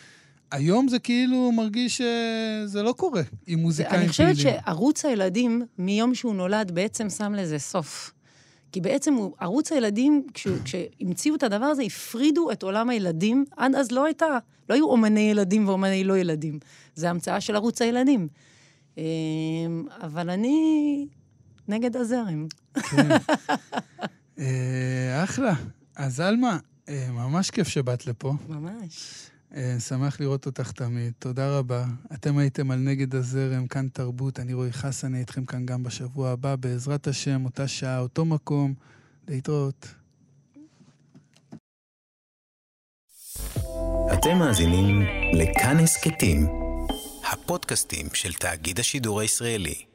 היום 0.51 0.89
זה 0.89 0.99
כאילו 0.99 1.53
מרגיש 1.53 1.97
שזה 2.03 2.83
לא 2.83 2.93
קורה 2.93 3.23
עם 3.47 3.59
מוזיקאים 3.59 3.91
פעילים. 3.91 4.05
אני 4.05 4.11
חושבת 4.11 4.37
שערוץ 4.37 5.05
הילדים, 5.05 5.63
מיום 5.79 6.15
שהוא 6.15 6.35
נולד, 6.35 6.71
בעצם 6.71 7.11
שם 7.11 7.35
לזה 7.35 7.59
סוף. 7.59 8.13
כי 8.75 8.81
בעצם 8.81 9.15
הוא, 9.15 9.35
ערוץ 9.41 9.73
הילדים, 9.73 10.27
כשהמציאו 10.65 11.35
את 11.35 11.43
הדבר 11.43 11.65
הזה, 11.65 11.83
הפרידו 11.83 12.51
את 12.53 12.63
עולם 12.63 12.91
הילדים. 12.91 13.45
עד 13.57 13.75
אז 13.75 13.93
לא 13.93 14.05
הייתה, 14.05 14.39
לא 14.69 14.75
היו 14.75 14.87
אומני 14.87 15.21
ילדים 15.21 15.69
ואומני 15.69 16.05
לא 16.05 16.19
ילדים. 16.19 16.59
זה 16.95 17.11
המצאה 17.11 17.41
של 17.41 17.57
ערוץ 17.57 17.83
הילדים. 17.83 18.29
אמ, 18.99 19.03
אבל 20.03 20.31
אני 20.31 21.07
נגד 21.69 21.97
הזרם. 21.97 22.47
כן. 22.75 23.09
אה, 24.39 25.25
אחלה. 25.25 25.55
אז 25.97 26.21
עלמה, 26.21 26.59
אה, 26.89 27.07
ממש 27.11 27.51
כיף 27.51 27.69
שבאת 27.69 28.07
לפה. 28.07 28.33
ממש. 28.49 29.27
אה, 29.57 29.81
שמח 29.81 30.21
לראות 30.21 30.47
אותך 30.47 30.73
תמיד. 30.73 31.13
תודה 31.19 31.59
רבה. 31.59 31.85
אתם 32.15 32.39
הייתם 32.39 32.71
על 32.71 32.79
נגד 32.79 33.15
הזרם, 33.15 33.67
כאן 33.67 33.89
תרבות. 33.89 34.41
אני 34.41 34.55
רועי 34.55 34.73
חסן, 34.73 35.07
אני 35.07 35.21
איתכם 35.21 35.45
כאן 35.45 35.67
גם 35.67 35.83
בשבוע 35.83 36.31
הבא, 36.31 36.57
בעזרת 36.57 37.07
השם, 37.07 37.45
אותה 37.45 37.69
שעה, 37.69 37.99
אותו 37.99 38.25
מקום. 38.25 38.75
להתראות. 39.29 39.95
אתם 44.13 44.39
מאזינים 44.39 45.03
לכאן 45.33 45.77
הסכתים, 45.77 46.47
הפודקאסטים 47.33 48.07
של 48.15 48.33
תאגיד 48.33 48.81
השידור 48.81 49.21
הישראלי. 49.21 49.94